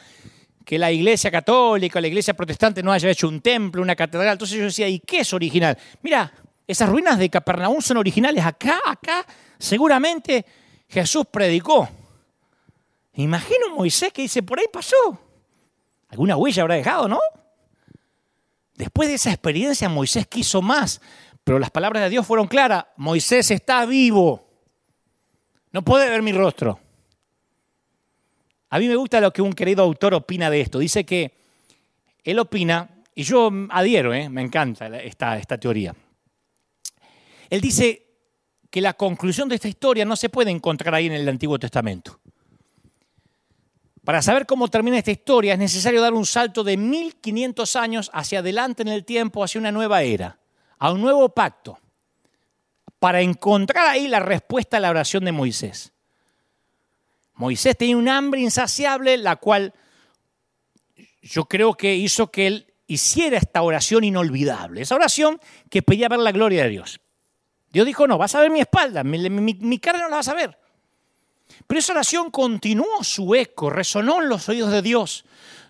[0.64, 4.32] que la iglesia católica, la iglesia protestante no haya hecho un templo, una catedral.
[4.32, 5.76] Entonces yo decía, ¿y qué es original?
[6.02, 6.32] Mira,
[6.70, 9.26] esas ruinas de Capernaum son originales acá, acá.
[9.58, 10.46] Seguramente
[10.88, 11.88] Jesús predicó.
[13.14, 14.96] Imagino Moisés que dice, por ahí pasó.
[16.08, 17.18] Alguna huella habrá dejado, ¿no?
[18.74, 21.00] Después de esa experiencia, Moisés quiso más,
[21.42, 22.86] pero las palabras de Dios fueron claras.
[22.96, 24.48] Moisés está vivo.
[25.72, 26.78] No puede ver mi rostro.
[28.70, 30.78] A mí me gusta lo que un querido autor opina de esto.
[30.78, 31.36] Dice que
[32.22, 34.28] él opina, y yo adhiero, ¿eh?
[34.28, 35.94] me encanta esta, esta teoría.
[37.50, 38.06] Él dice
[38.70, 42.20] que la conclusión de esta historia no se puede encontrar ahí en el Antiguo Testamento.
[44.04, 48.38] Para saber cómo termina esta historia es necesario dar un salto de 1500 años hacia
[48.38, 50.38] adelante en el tiempo, hacia una nueva era,
[50.78, 51.78] a un nuevo pacto,
[52.98, 55.92] para encontrar ahí la respuesta a la oración de Moisés.
[57.34, 59.74] Moisés tenía un hambre insaciable, la cual
[61.22, 66.20] yo creo que hizo que él hiciera esta oración inolvidable, esa oración que pedía ver
[66.20, 67.00] la gloria de Dios.
[67.72, 70.58] Dios dijo, no, vas a ver mi espalda, mi, cara no la vas a ver.
[71.66, 75.24] Pero esa oración continuó su eco, resonó en los oídos de Dios.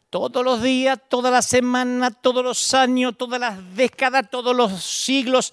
[0.08, 5.52] Todos los días, toda la semana, todos los años, todas las décadas, todos los siglos,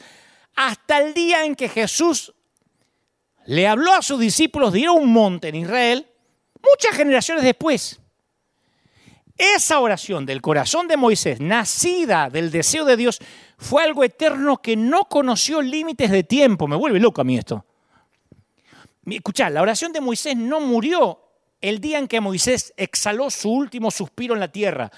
[0.56, 2.34] hasta el día en que Jesús
[3.46, 6.08] le habló a sus discípulos de ir a un monte en Israel,
[6.62, 8.00] muchas generaciones después.
[9.38, 13.20] Esa oración del corazón de Moisés, nacida del deseo de Dios,
[13.58, 16.68] fue algo eterno que no conoció límites de tiempo.
[16.68, 17.66] Me vuelve loco a mí esto.
[19.06, 21.22] Escuchad, la oración de Moisés no murió
[21.62, 24.92] el día en que Moisés exhaló su último suspiro en la tierra.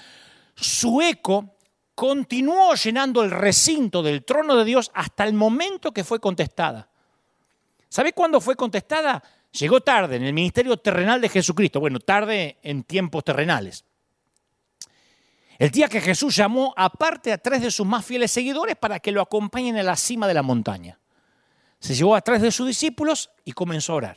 [0.54, 1.56] Su eco
[1.94, 6.88] continuó llenando el recinto del trono de Dios hasta el momento que fue contestada.
[7.88, 9.22] ¿Sabe cuándo fue contestada?
[9.52, 11.80] Llegó tarde en el ministerio terrenal de Jesucristo.
[11.80, 13.84] Bueno, tarde en tiempos terrenales.
[15.60, 19.12] El día que Jesús llamó aparte a tres de sus más fieles seguidores para que
[19.12, 20.98] lo acompañen a la cima de la montaña.
[21.78, 24.16] Se llevó a tres de sus discípulos y comenzó a orar.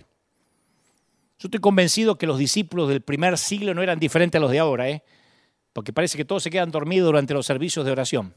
[1.38, 4.60] Yo estoy convencido que los discípulos del primer siglo no eran diferentes a los de
[4.60, 5.04] ahora, ¿eh?
[5.74, 8.34] porque parece que todos se quedan dormidos durante los servicios de oración.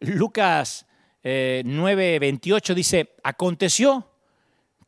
[0.00, 0.84] Lucas
[1.24, 4.10] 9, 28 dice, aconteció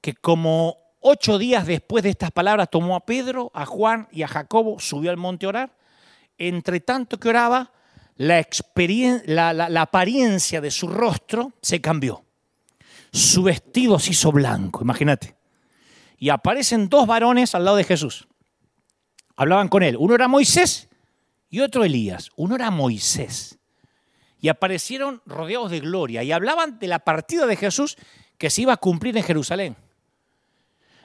[0.02, 4.28] que como ocho días después de estas palabras tomó a Pedro, a Juan y a
[4.28, 5.77] Jacobo, subió al monte a orar
[6.38, 7.72] entre tanto que oraba,
[8.16, 12.24] la, apariencia de su rostro se cambió.
[13.12, 15.36] Su vestido se hizo blanco, imagínate.
[16.18, 18.26] Y aparecen dos varones al lado de Jesús.
[19.36, 19.96] Hablaban con él.
[19.98, 20.88] Uno era Moisés
[21.48, 22.30] y otro Elías.
[22.36, 23.58] Uno era Moisés.
[24.40, 27.96] Y aparecieron rodeados de gloria y hablaban de la partida de Jesús
[28.36, 29.76] que se iba a cumplir en Jerusalén.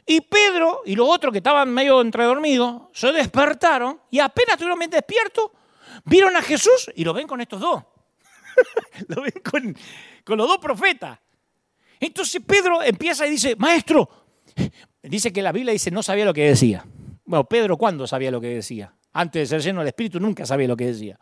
[0.06, 4.92] Y Pedro y los otros que estaban medio entredormidos se despertaron y apenas estuvieron bien
[4.92, 5.52] despiertos,
[6.04, 7.84] vieron a Jesús y lo ven con estos dos.
[9.08, 9.78] lo ven con,
[10.26, 11.20] con los dos profetas.
[12.00, 14.10] Entonces Pedro empieza y dice, maestro,
[15.02, 16.86] dice que la Biblia dice no sabía lo que decía.
[17.26, 18.94] Bueno, Pedro, ¿cuándo sabía lo que decía?
[19.14, 21.18] Antes de ser lleno del Espíritu nunca sabía lo que decía.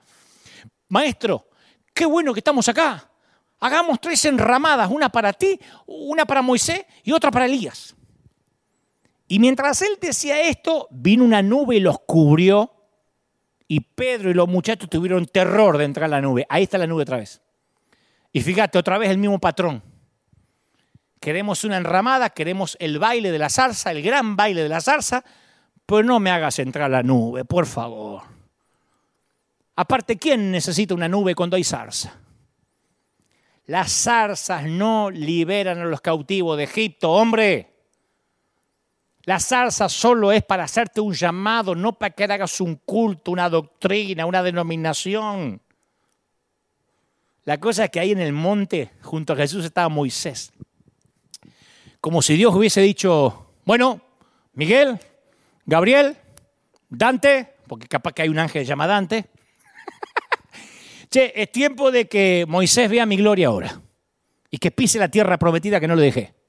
[0.89, 1.49] Maestro,
[1.93, 3.09] qué bueno que estamos acá.
[3.59, 7.95] Hagamos tres enramadas, una para ti, una para Moisés y otra para Elías.
[9.31, 12.69] Y mientras él decía esto, vino una nube y los cubrió.
[13.65, 16.45] Y Pedro y los muchachos tuvieron terror de entrar a la nube.
[16.49, 17.41] Ahí está la nube otra vez.
[18.33, 19.81] Y fíjate, otra vez el mismo patrón.
[21.21, 25.23] Queremos una enramada, queremos el baile de la zarza, el gran baile de la zarza,
[25.85, 28.23] pero no me hagas entrar la nube, por favor.
[29.77, 32.19] Aparte, ¿quién necesita una nube cuando hay zarza?
[33.65, 37.70] Las zarzas no liberan a los cautivos de Egipto, hombre.
[39.25, 43.49] La zarza solo es para hacerte un llamado, no para que hagas un culto, una
[43.49, 45.61] doctrina, una denominación.
[47.43, 50.51] La cosa es que ahí en el monte, junto a Jesús, estaba Moisés.
[51.99, 54.01] Como si Dios hubiese dicho, bueno,
[54.53, 54.99] Miguel,
[55.65, 56.17] Gabriel,
[56.89, 59.25] Dante, porque capaz que hay un ángel llamado Dante.
[61.11, 63.79] che, es tiempo de que Moisés vea mi gloria ahora
[64.49, 66.40] y que pise la tierra prometida que no le dejé.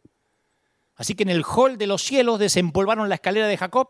[0.96, 3.88] Así que en el hall de los cielos desempolvaron la escalera de Jacob,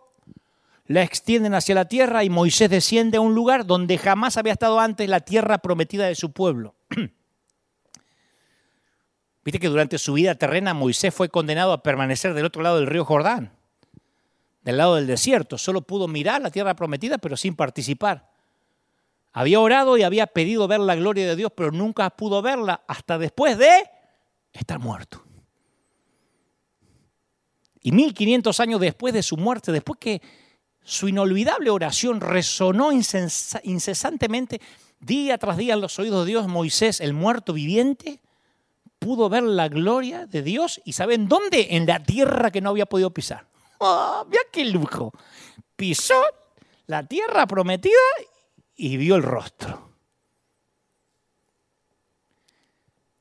[0.86, 4.80] la extienden hacia la tierra y Moisés desciende a un lugar donde jamás había estado
[4.80, 6.74] antes la tierra prometida de su pueblo.
[9.44, 12.86] Viste que durante su vida terrena Moisés fue condenado a permanecer del otro lado del
[12.86, 13.52] río Jordán,
[14.62, 15.58] del lado del desierto.
[15.58, 18.30] Solo pudo mirar la tierra prometida, pero sin participar.
[19.32, 23.18] Había orado y había pedido ver la gloria de Dios, pero nunca pudo verla hasta
[23.18, 23.70] después de
[24.52, 25.24] estar muerto.
[27.82, 30.22] Y 1500 años después de su muerte, después que
[30.84, 34.60] su inolvidable oración resonó incesantemente
[35.00, 38.20] día tras día en los oídos de Dios, Moisés, el muerto viviente,
[38.98, 41.68] pudo ver la gloria de Dios y ¿saben dónde?
[41.70, 43.46] En la tierra que no había podido pisar.
[43.78, 45.12] ¡Oh, mira qué lujo!
[45.74, 46.22] Pisó
[46.86, 47.92] la tierra prometida
[48.76, 49.90] y vio el rostro.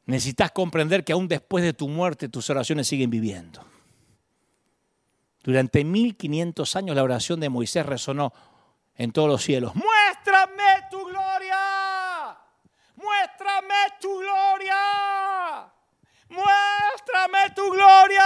[0.06, 3.71] Necesitas comprender que aún después de tu muerte tus oraciones siguen viviendo.
[5.44, 8.34] Durante 1500 años la oración de Moisés resonó
[8.96, 9.74] en todos los cielos.
[9.76, 12.38] Muéstrame tu gloria.
[12.96, 15.74] Muéstrame tu gloria.
[16.30, 18.26] Muéstrame tu gloria.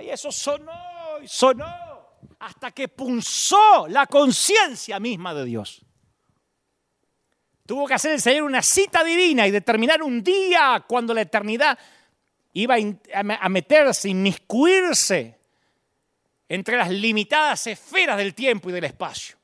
[0.00, 1.66] Y eso sonó y sonó
[2.38, 5.84] hasta que punzó la conciencia misma de Dios.
[7.66, 11.76] Tuvo que hacer el Señor una cita divina y determinar un día cuando la eternidad
[12.52, 12.76] iba
[13.12, 15.35] a meterse, inmiscuirse
[16.48, 19.36] entre las limitadas esferas del tiempo y del espacio.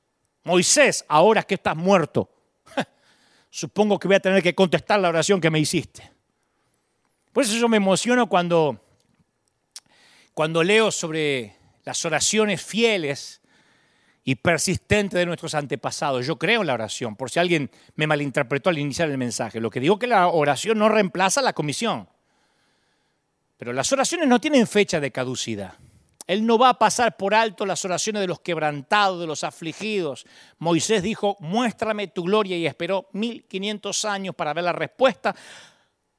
[0.44, 2.30] Moisés, ahora que estás muerto,
[3.50, 6.10] supongo que voy a tener que contestar la oración que me hiciste.
[7.32, 8.80] Por eso yo me emociono cuando,
[10.34, 13.40] cuando leo sobre las oraciones fieles
[14.24, 16.26] y persistentes de nuestros antepasados.
[16.26, 19.60] Yo creo en la oración, por si alguien me malinterpretó al iniciar el mensaje.
[19.60, 22.08] Lo que digo es que la oración no reemplaza la comisión.
[23.56, 25.74] Pero las oraciones no tienen fecha de caducidad.
[26.26, 30.24] Él no va a pasar por alto las oraciones de los quebrantados, de los afligidos.
[30.58, 35.34] Moisés dijo, muéstrame tu gloria y esperó 1500 años para ver la respuesta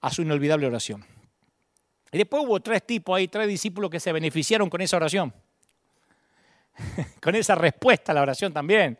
[0.01, 1.05] a su inolvidable oración.
[2.11, 5.33] Y después hubo tres tipos ahí, tres discípulos que se beneficiaron con esa oración.
[7.21, 8.99] con esa respuesta a la oración también.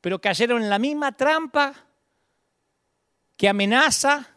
[0.00, 1.74] Pero cayeron en la misma trampa
[3.36, 4.28] que amenaza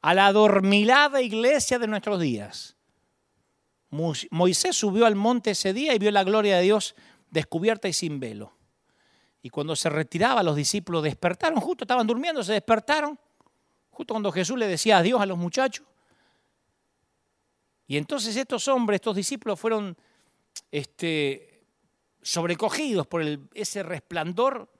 [0.00, 2.77] a la adormilada iglesia de nuestros días.
[3.90, 6.94] Moisés subió al monte ese día y vio la gloria de Dios
[7.30, 8.52] descubierta y sin velo.
[9.42, 13.18] Y cuando se retiraba, los discípulos despertaron, justo estaban durmiendo, se despertaron,
[13.90, 15.86] justo cuando Jesús le decía adiós a los muchachos.
[17.86, 19.96] Y entonces estos hombres, estos discípulos fueron
[20.70, 21.64] este,
[22.20, 23.22] sobrecogidos por
[23.54, 24.70] ese resplandor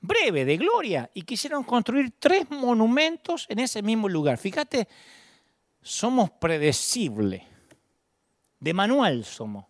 [0.00, 4.36] breve de gloria y quisieron construir tres monumentos en ese mismo lugar.
[4.38, 4.88] Fíjate,
[5.80, 7.42] somos predecibles.
[8.60, 9.66] De manual somos.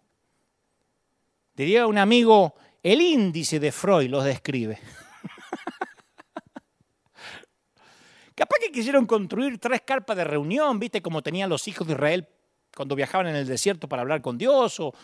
[1.55, 4.79] Diría un amigo, el índice de Freud los describe.
[8.35, 12.29] Capaz que quisieron construir tres carpas de reunión, viste, como tenían los hijos de Israel
[12.75, 14.95] cuando viajaban en el desierto para hablar con Dios, o,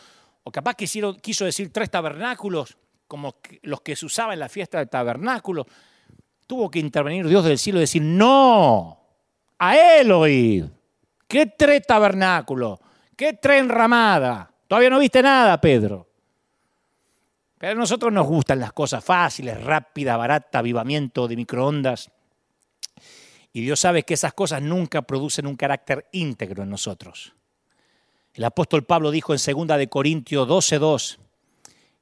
[0.53, 0.87] capaz que
[1.21, 2.77] quiso decir tres tabernáculos,
[3.09, 5.67] como los que se usaban en la fiesta del tabernáculo.
[6.47, 9.01] Tuvo que intervenir Dios del cielo y decir, no,
[9.59, 10.67] a él oíd.
[11.27, 12.79] ¿Qué tres tabernáculos?
[13.17, 14.51] ¿Qué tren ramada?
[14.67, 16.09] Todavía no viste nada, Pedro.
[17.59, 22.11] Pero a nosotros nos gustan las cosas fáciles, rápidas, baratas, avivamiento de microondas.
[23.53, 27.35] Y Dios sabe que esas cosas nunca producen un carácter íntegro en nosotros.
[28.33, 31.19] El apóstol Pablo dijo en 2 de Corintios 12:2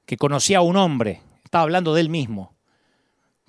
[0.07, 2.55] que conocía a un hombre, estaba hablando de él mismo,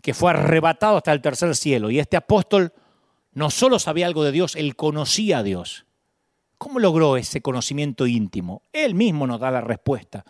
[0.01, 1.89] que fue arrebatado hasta el tercer cielo.
[1.89, 2.73] Y este apóstol
[3.31, 5.85] no solo sabía algo de Dios, él conocía a Dios.
[6.63, 8.61] ¿Cómo logró ese conocimiento íntimo?
[8.71, 10.23] Él mismo nos da la respuesta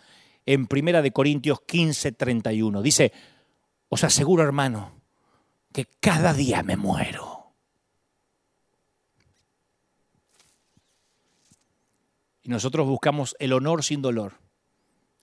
[0.44, 2.82] en 1 de Corintios 15, 31.
[2.82, 3.12] Dice,
[3.88, 5.00] os aseguro hermano,
[5.72, 7.52] que cada día me muero.
[12.42, 14.40] Y nosotros buscamos el honor sin dolor,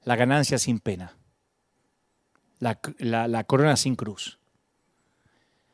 [0.04, 1.18] la ganancia sin pena,
[2.60, 4.40] la, la corona sin cruz.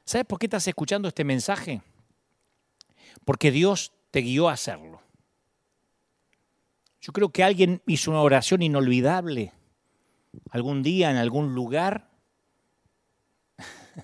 [0.03, 1.83] ¿Sabes por qué estás escuchando este mensaje?
[3.23, 5.05] Porque Dios te guió a hacerlo.
[7.07, 9.53] Yo creo que alguien hizo una oración inolvidable
[10.49, 12.09] algún día en algún lugar.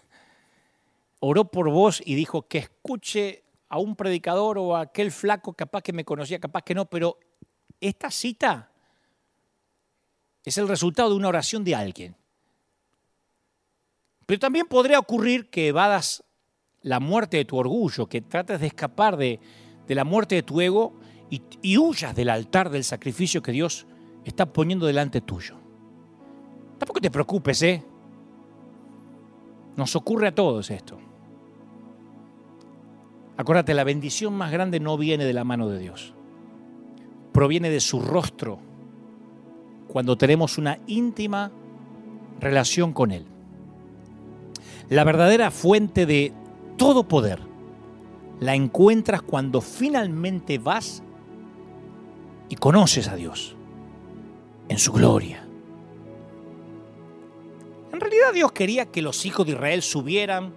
[1.19, 5.81] Oró por vos y dijo que escuche a un predicador o a aquel flaco, capaz
[5.81, 7.19] que me conocía, capaz que no, pero
[7.81, 8.71] esta cita
[10.45, 12.15] es el resultado de una oración de alguien.
[14.25, 16.23] Pero también podría ocurrir que evadas
[16.80, 19.41] la muerte de tu orgullo, que trates de escapar de,
[19.88, 21.02] de la muerte de tu ego
[21.61, 23.88] y, huyas del altar del sacrificio que Dios
[24.23, 25.55] está poniendo delante tuyo.
[26.77, 27.84] Tampoco te preocupes, ¿eh?
[29.76, 30.97] Nos ocurre a todos esto.
[33.38, 36.14] Acuérdate, la bendición más grande no viene de la mano de Dios.
[37.31, 38.60] Proviene de su rostro
[39.88, 41.51] cuando tenemos una íntima
[42.39, 43.26] relación con Él.
[44.89, 46.31] La verdadera fuente de
[46.77, 47.39] todo poder
[48.39, 51.01] la encuentras cuando finalmente vas
[52.49, 53.56] y conoces a Dios
[54.70, 55.45] en su gloria.
[57.91, 60.53] En realidad Dios quería que los hijos de Israel subieran,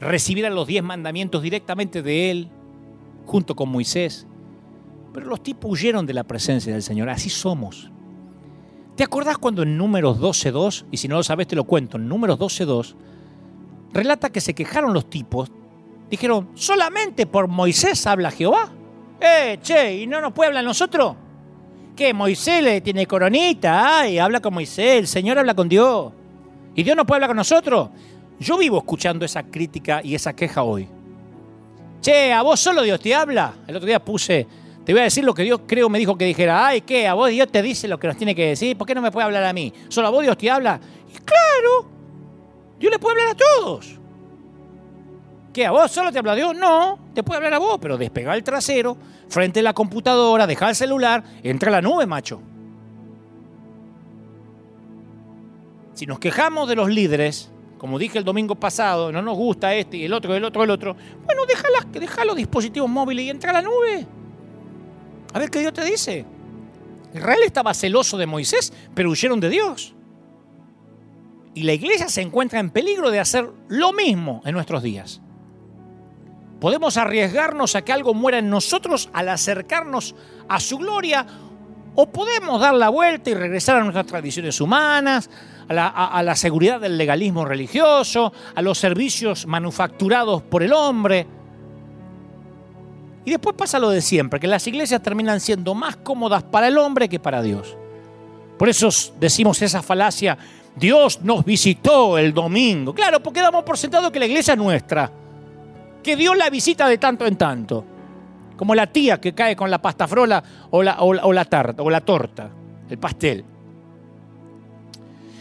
[0.00, 2.48] recibieran los diez mandamientos directamente de Él,
[3.26, 4.26] junto con Moisés.
[5.12, 7.08] Pero los tipos huyeron de la presencia del Señor.
[7.08, 7.90] Así somos.
[8.96, 12.08] ¿Te acordás cuando en Números 12.2, y si no lo sabes te lo cuento, en
[12.08, 12.94] Números 12.2,
[13.92, 15.50] relata que se quejaron los tipos,
[16.10, 18.72] dijeron, solamente por Moisés habla Jehová.
[19.20, 21.14] Eh, che, ¿y no nos puede hablar nosotros?
[21.94, 22.14] ¿Qué?
[22.14, 26.12] Moisés le tiene coronita, ay, habla con Moisés, el Señor habla con Dios.
[26.74, 27.90] ¿Y Dios no puede hablar con nosotros?
[28.38, 30.88] Yo vivo escuchando esa crítica y esa queja hoy.
[32.00, 33.52] Che, ¿a vos solo Dios te habla?
[33.66, 34.46] El otro día puse
[34.86, 36.66] Te voy a decir lo que Dios creo me dijo que dijera.
[36.66, 37.06] Ay, ¿qué?
[37.06, 38.78] ¿A vos Dios te dice lo que nos tiene que decir?
[38.78, 39.70] ¿Por qué no me puede hablar a mí?
[39.90, 40.80] ¿Solo a vos Dios te habla?
[41.06, 41.90] Y claro,
[42.78, 43.99] Dios le puede hablar a todos.
[45.52, 45.66] ¿Qué?
[45.66, 46.54] ¿A vos solo te habla Dios?
[46.54, 48.96] No, te puede hablar a vos, pero despega el trasero,
[49.28, 52.40] frente a la computadora, deja el celular, entra a la nube, macho.
[55.94, 59.96] Si nos quejamos de los líderes, como dije el domingo pasado, no nos gusta este
[59.96, 63.50] y el otro, el otro, el otro, bueno, déjala, deja los dispositivos móviles y entra
[63.50, 64.06] a la nube.
[65.32, 66.24] A ver qué Dios te dice.
[67.12, 69.94] Israel estaba celoso de Moisés, pero huyeron de Dios.
[71.54, 75.20] Y la iglesia se encuentra en peligro de hacer lo mismo en nuestros días.
[76.60, 80.14] Podemos arriesgarnos a que algo muera en nosotros al acercarnos
[80.46, 81.26] a su gloria
[81.94, 85.30] o podemos dar la vuelta y regresar a nuestras tradiciones humanas,
[85.68, 91.26] a la, seguridad del legalismo religioso, a los servicios manufacturados por el hombre.
[93.24, 96.76] Y después pasa lo de siempre, que las iglesias terminan siendo más cómodas para el
[96.76, 97.76] hombre que para Dios.
[98.58, 98.88] Por eso
[99.18, 100.36] decimos esa falacia,
[100.76, 102.94] Dios nos visitó el domingo.
[102.94, 105.10] Claro, porque damos por sentado que la iglesia es nuestra
[106.02, 107.84] que Dios la visita de tanto en tanto.
[108.56, 111.90] Como la tía que cae con la pasta frola o la, o la, tarta, o
[111.90, 112.50] la torta,
[112.88, 113.44] el pastel.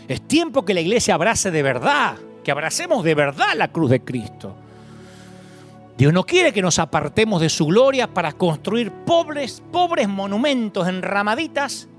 [0.07, 4.01] Es tiempo que la iglesia abrace de verdad, que abracemos de verdad la cruz de
[4.01, 4.55] Cristo.
[5.97, 11.01] Dios no quiere que nos apartemos de su gloria para construir pobres, pobres monumentos en
[11.01, 11.89] ramaditas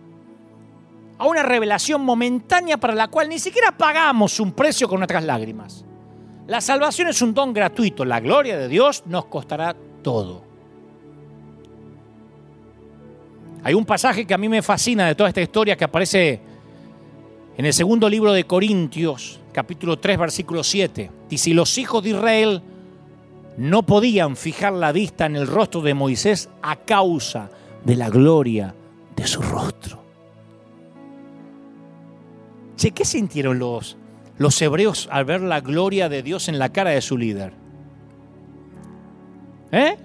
[1.18, 5.84] a una revelación momentánea para la cual ni siquiera pagamos un precio con nuestras lágrimas.
[6.46, 10.42] La salvación es un don gratuito, la gloria de Dios nos costará todo.
[13.62, 16.40] Hay un pasaje que a mí me fascina de toda esta historia que aparece
[17.56, 21.10] en el segundo libro de Corintios, capítulo 3, versículo 7.
[21.28, 22.62] Y si los hijos de Israel
[23.58, 27.50] no podían fijar la vista en el rostro de Moisés a causa
[27.84, 28.74] de la gloria
[29.14, 30.02] de su rostro.
[32.76, 33.98] Che, ¿qué sintieron los,
[34.40, 37.52] los hebreos al ver la gloria de Dios en la cara de su líder?
[39.70, 39.98] ¿Eh?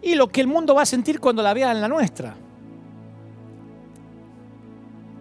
[0.00, 2.36] Y lo que el mundo va a sentir cuando la vea en la nuestra.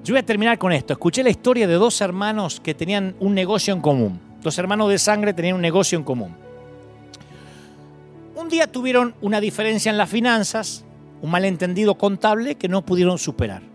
[0.04, 0.94] Yo voy a terminar con esto.
[0.94, 4.20] Escuché la historia de dos hermanos que tenían un negocio en común.
[4.44, 6.36] Dos hermanos de sangre tenían un negocio en común.
[8.36, 10.86] Un día tuvieron una diferencia en las finanzas,
[11.24, 13.73] un malentendido contable que no pudieron superar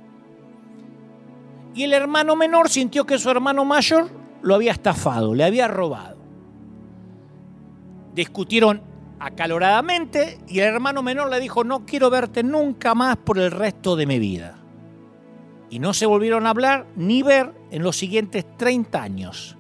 [1.79, 4.11] y el hermano menor sintió que su hermano mayor
[4.43, 6.19] lo había estafado, le había robado.
[8.17, 8.83] Discutieron
[9.21, 13.95] acaloradamente y el hermano menor le dijo, no quiero verte nunca más por el resto
[13.95, 14.59] de mi vida.
[15.71, 19.57] Y no se volvieron a hablar ni ver en los siguientes 30 años.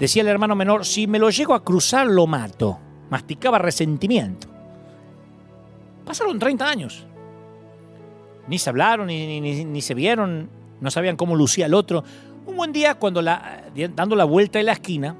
[0.00, 2.80] Decía el hermano menor, si me lo llego a cruzar lo mato.
[3.08, 4.48] Masticaba resentimiento.
[6.04, 7.06] Pasaron 30 años.
[8.48, 10.50] Ni se hablaron, ni, ni, ni se vieron,
[10.82, 12.02] no sabían cómo lucía el otro.
[12.44, 13.62] Un buen día, cuando la,
[13.94, 15.14] dando la vuelta en la esquina,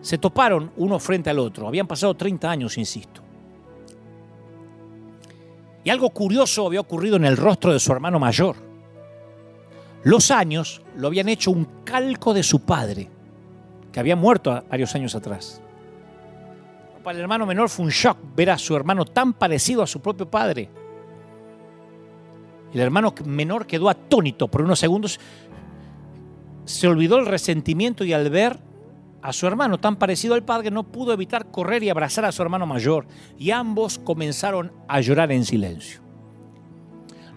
[0.00, 1.68] se toparon uno frente al otro.
[1.68, 3.20] Habían pasado 30 años, insisto.
[5.84, 8.56] Y algo curioso había ocurrido en el rostro de su hermano mayor.
[10.04, 13.10] Los años lo habían hecho un calco de su padre,
[13.92, 15.60] que había muerto varios años atrás.
[17.04, 20.00] Para el hermano menor fue un shock ver a su hermano tan parecido a su
[20.00, 20.70] propio padre.
[22.72, 25.20] El hermano menor quedó atónito por unos segundos.
[26.64, 28.58] Se olvidó el resentimiento y al ver
[29.22, 32.42] a su hermano tan parecido al padre no pudo evitar correr y abrazar a su
[32.42, 33.06] hermano mayor.
[33.38, 36.00] Y ambos comenzaron a llorar en silencio.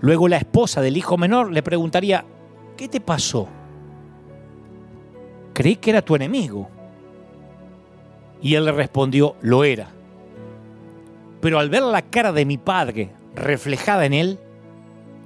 [0.02, 2.26] Luego la esposa del hijo menor le preguntaría,
[2.78, 3.48] ¿qué te pasó?
[5.54, 6.70] Creí que era tu enemigo.
[8.42, 9.90] Y él le respondió, lo era.
[11.42, 14.40] Pero al ver la cara de mi padre reflejada en él,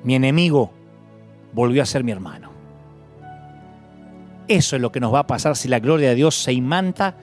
[0.03, 0.71] mi enemigo
[1.53, 2.51] volvió a ser mi hermano.
[4.47, 7.15] Eso es lo que nos va a pasar si la gloria de Dios se imanta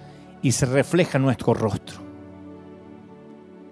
[0.42, 2.00] y se refleja en nuestro rostro.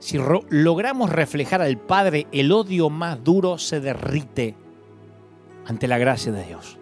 [0.01, 0.19] Si
[0.51, 4.55] logramos reflejar al Padre, el odio más duro se derrite
[5.67, 6.79] ante la gracia de Dios.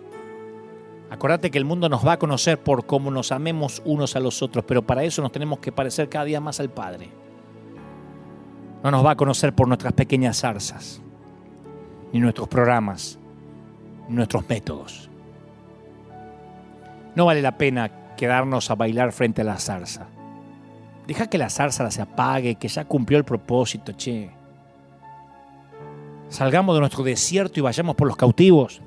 [1.09, 4.43] Acordate que el mundo nos va a conocer por cómo nos amemos unos a los
[4.43, 7.09] otros, pero para eso nos tenemos que parecer cada día más al Padre.
[8.83, 11.01] No nos va a conocer por nuestras pequeñas zarzas
[12.13, 13.19] ni nuestros programas,
[14.09, 15.11] ni nuestros métodos.
[17.15, 20.07] No vale la pena quedarnos a bailar frente a la zarza.
[21.07, 24.31] Deja que la zarza se apague, que ya cumplió el propósito, che.
[26.29, 28.83] Salgamos de nuestro desierto y vayamos por los cautivos.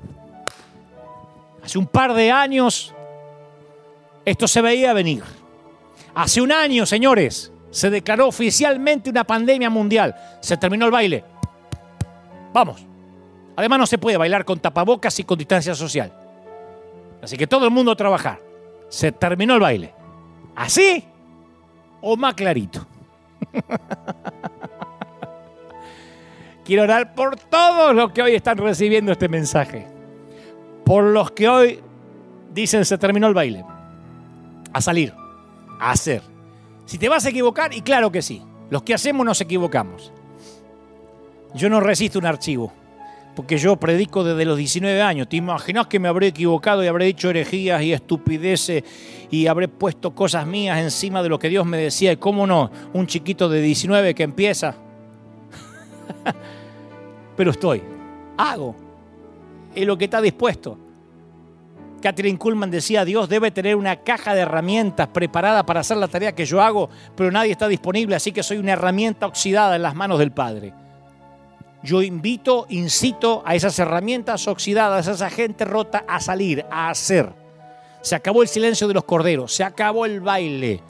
[1.62, 2.94] Hace un par de años
[4.24, 5.22] esto se veía venir.
[6.14, 10.16] Hace un año, señores, Se declaró oficialmente una pandemia mundial.
[10.40, 11.24] Se terminó el baile.
[12.52, 12.84] Vamos.
[13.56, 16.12] Además no se puede bailar con tapabocas y con distancia social.
[17.22, 18.40] Así que todo el mundo a trabajar.
[18.88, 19.94] Se terminó el baile.
[20.56, 21.04] ¿Así
[22.00, 22.86] o más clarito?
[26.64, 29.86] Quiero orar por todos los que hoy están recibiendo este mensaje.
[30.84, 31.80] Por los que hoy
[32.52, 33.64] dicen se terminó el baile.
[34.72, 35.12] A salir,
[35.78, 36.22] a hacer.
[36.86, 40.12] Si te vas a equivocar, y claro que sí, los que hacemos nos equivocamos.
[41.54, 42.72] Yo no resisto un archivo,
[43.34, 45.28] porque yo predico desde los 19 años.
[45.28, 48.84] ¿Te imaginas que me habré equivocado y habré dicho herejías y estupideces
[49.30, 52.12] y habré puesto cosas mías encima de lo que Dios me decía?
[52.12, 54.74] Y cómo no, un chiquito de 19 que empieza.
[57.36, 57.82] Pero estoy,
[58.36, 58.74] hago,
[59.74, 60.76] es lo que está dispuesto.
[62.00, 66.34] Catherine Kuhlman decía, Dios debe tener una caja de herramientas preparada para hacer la tarea
[66.34, 69.94] que yo hago, pero nadie está disponible, así que soy una herramienta oxidada en las
[69.94, 70.72] manos del Padre.
[71.82, 77.32] Yo invito, incito a esas herramientas oxidadas, a esa gente rota a salir, a hacer.
[78.02, 80.82] Se acabó el silencio de los corderos, se acabó el baile,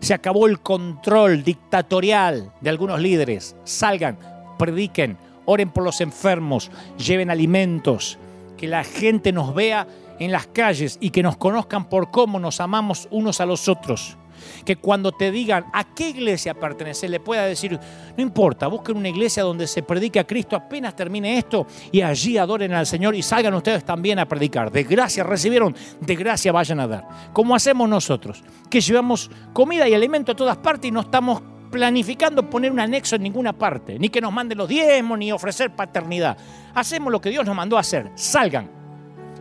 [0.00, 3.56] se acabó el control dictatorial de algunos líderes.
[3.64, 4.18] Salgan,
[4.58, 8.18] prediquen, oren por los enfermos, lleven alimentos,
[8.56, 9.86] que la gente nos vea
[10.18, 14.16] en las calles y que nos conozcan por cómo nos amamos unos a los otros.
[14.64, 17.78] Que cuando te digan a qué iglesia pertenece, le pueda decir,
[18.16, 22.38] no importa, busquen una iglesia donde se predique a Cristo apenas termine esto y allí
[22.38, 24.70] adoren al Señor y salgan ustedes también a predicar.
[24.70, 27.08] De gracia recibieron, de gracia vayan a dar.
[27.32, 32.48] Como hacemos nosotros, que llevamos comida y alimento a todas partes y no estamos planificando
[32.48, 36.36] poner un anexo en ninguna parte, ni que nos manden los diezmos, ni ofrecer paternidad.
[36.74, 38.10] Hacemos lo que Dios nos mandó a hacer.
[38.14, 38.70] Salgan,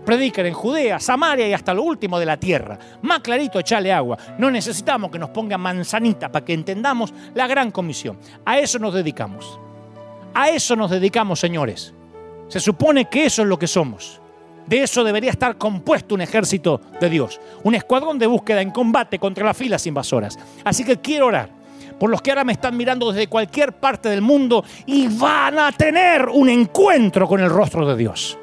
[0.08, 2.80] predican en Judea, Samaria y hasta lo último de la tierra.
[3.02, 4.18] Más clarito, echale agua.
[4.38, 8.18] No necesitamos que nos ponga manzanita para que entendamos la gran comisión.
[8.46, 9.60] A eso nos dedicamos.
[10.34, 11.94] A eso nos dedicamos, señores.
[12.48, 14.22] Se supone que eso es lo que somos.
[14.66, 19.20] De eso debería estar compuesto un ejército de Dios, un escuadrón de búsqueda en combate
[19.20, 20.40] contra las filas invasoras.
[20.64, 21.50] Así que quiero orar
[22.00, 25.74] por los que ahora me están mirando desde cualquier parte del mundo y van a
[25.74, 28.38] tener un encuentro con el rostro de Dios.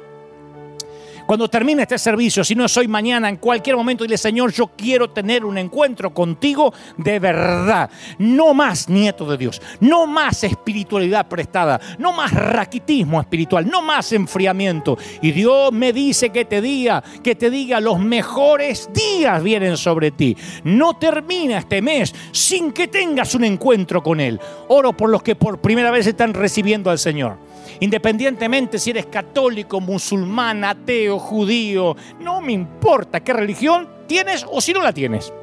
[1.25, 5.09] Cuando termine este servicio, si no soy mañana, en cualquier momento, dile, Señor, yo quiero
[5.09, 7.89] tener un encuentro contigo de verdad.
[8.19, 14.11] No más nieto de Dios, no más espiritualidad prestada, no más raquitismo espiritual, no más
[14.11, 14.97] enfriamiento.
[15.21, 20.11] Y Dios me dice que te diga, que te diga, los mejores días vienen sobre
[20.11, 20.37] ti.
[20.63, 24.39] No termina este mes sin que tengas un encuentro con Él.
[24.67, 27.37] Oro por los que por primera vez están recibiendo al Señor.
[27.79, 34.73] Independientemente si eres católico, musulmán, ateo, judío, no me importa qué religión tienes o si
[34.73, 35.33] no la tienes.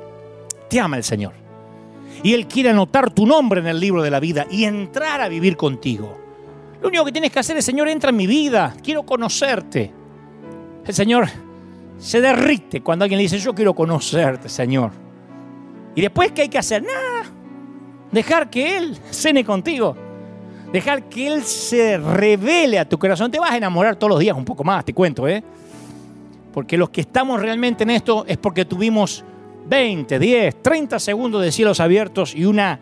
[0.69, 1.33] Te ama el Señor.
[2.23, 5.29] Y Él quiere anotar tu nombre en el libro de la vida y entrar a
[5.29, 6.19] vivir contigo.
[6.81, 9.93] Lo único que tienes que hacer es, Señor, entra en mi vida, quiero conocerte.
[10.85, 11.29] El Señor
[11.99, 14.91] se derrite cuando alguien le dice, yo quiero conocerte, Señor.
[15.95, 16.83] Y después, ¿qué hay que hacer?
[16.83, 17.31] Nada.
[18.11, 19.97] Dejar que Él cene contigo.
[20.73, 23.31] Dejar que Él se revele a tu corazón.
[23.31, 25.45] Te vas a enamorar todos los días un poco más, te cuento, ¿eh?
[26.53, 29.25] Porque los que estamos realmente en esto es porque tuvimos
[29.67, 32.81] 20, 10, 30 segundos de cielos abiertos y, una,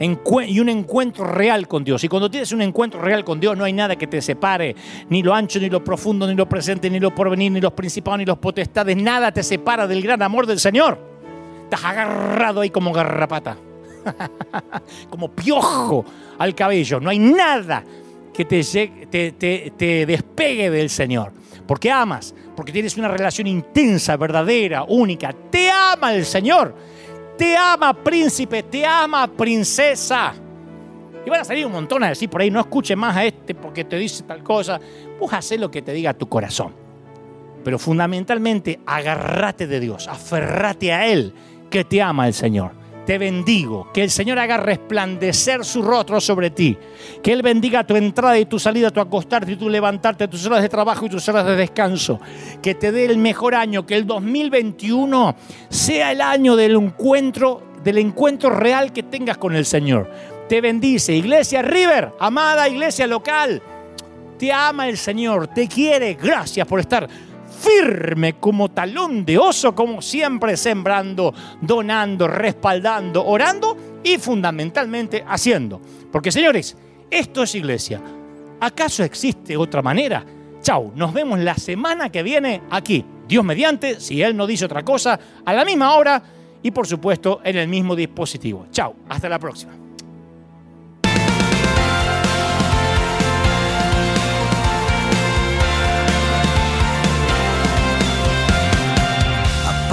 [0.00, 2.02] y un encuentro real con Dios.
[2.04, 4.74] Y cuando tienes un encuentro real con Dios, no hay nada que te separe,
[5.08, 8.18] ni lo ancho, ni lo profundo, ni lo presente, ni lo porvenir, ni los principados,
[8.18, 8.96] ni los potestades.
[8.96, 10.98] Nada te separa del gran amor del Señor.
[11.64, 13.56] Estás agarrado ahí como garrapata.
[15.10, 16.04] como piojo
[16.38, 17.00] al cabello.
[17.00, 17.84] No hay nada
[18.32, 21.32] que te, despegue del Señor.
[21.66, 25.32] Porque amas, porque tienes una relación intensa, verdadera, única.
[25.32, 26.74] Te ama el Señor.
[27.36, 30.34] Te ama príncipe, te ama princesa.
[31.24, 33.54] Y van a salir un montón a decir por ahí, no escuche más a este
[33.54, 34.80] porque te dice tal cosa.
[35.18, 36.74] Vos haces lo que te diga tu corazón.
[37.62, 41.34] Pero fundamentalmente, agarrate de Dios, aferrate a Él,
[41.68, 42.79] que te ama el Señor
[43.10, 43.88] te bendigo.
[43.92, 46.78] Que el Señor haga resplandecer su rostro sobre ti.
[47.20, 50.62] Que Él bendiga tu entrada y tu salida, tu acostarte y tu levantarte, tus horas
[50.62, 52.20] de trabajo y tus horas de descanso.
[52.62, 53.84] Que te dé el mejor año.
[53.84, 55.34] Que el 2021
[55.68, 60.08] sea el año del encuentro, del encuentro real que tengas con el Señor.
[60.48, 61.12] Te bendice.
[61.12, 63.60] Iglesia River, amada iglesia local.
[64.38, 66.14] Te ama el Señor, te quiere.
[66.14, 67.08] Gracias por estar
[67.60, 75.80] firme como talón de oso, como siempre, sembrando, donando, respaldando, orando y fundamentalmente haciendo.
[76.10, 76.76] Porque señores,
[77.10, 78.00] esto es iglesia.
[78.60, 80.24] ¿Acaso existe otra manera?
[80.62, 83.04] Chau, nos vemos la semana que viene aquí.
[83.26, 86.22] Dios mediante, si Él no dice otra cosa, a la misma hora
[86.62, 88.66] y por supuesto en el mismo dispositivo.
[88.70, 89.79] Chao, hasta la próxima.